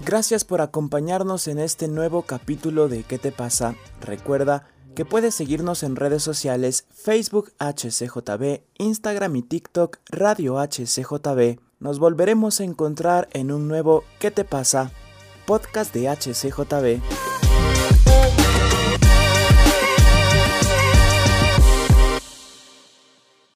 Gracias 0.04 0.44
por 0.44 0.60
acompañarnos 0.60 1.48
en 1.48 1.58
este 1.58 1.88
nuevo 1.88 2.22
capítulo 2.22 2.88
de 2.88 3.04
¿Qué 3.04 3.18
te 3.18 3.32
pasa? 3.32 3.74
Recuerda 4.00 4.64
que 4.94 5.04
puedes 5.04 5.34
seguirnos 5.34 5.82
en 5.82 5.96
redes 5.96 6.22
sociales 6.22 6.86
Facebook 6.90 7.52
HCJB, 7.58 8.62
Instagram 8.78 9.36
y 9.36 9.42
TikTok 9.42 9.98
Radio 10.06 10.58
HCJB. 10.58 11.58
Nos 11.80 11.98
volveremos 11.98 12.60
a 12.60 12.64
encontrar 12.64 13.28
en 13.32 13.52
un 13.52 13.68
nuevo 13.68 14.04
¿Qué 14.18 14.30
te 14.30 14.44
pasa? 14.44 14.90
podcast 15.46 15.92
de 15.92 16.08
HCJB. 16.08 17.43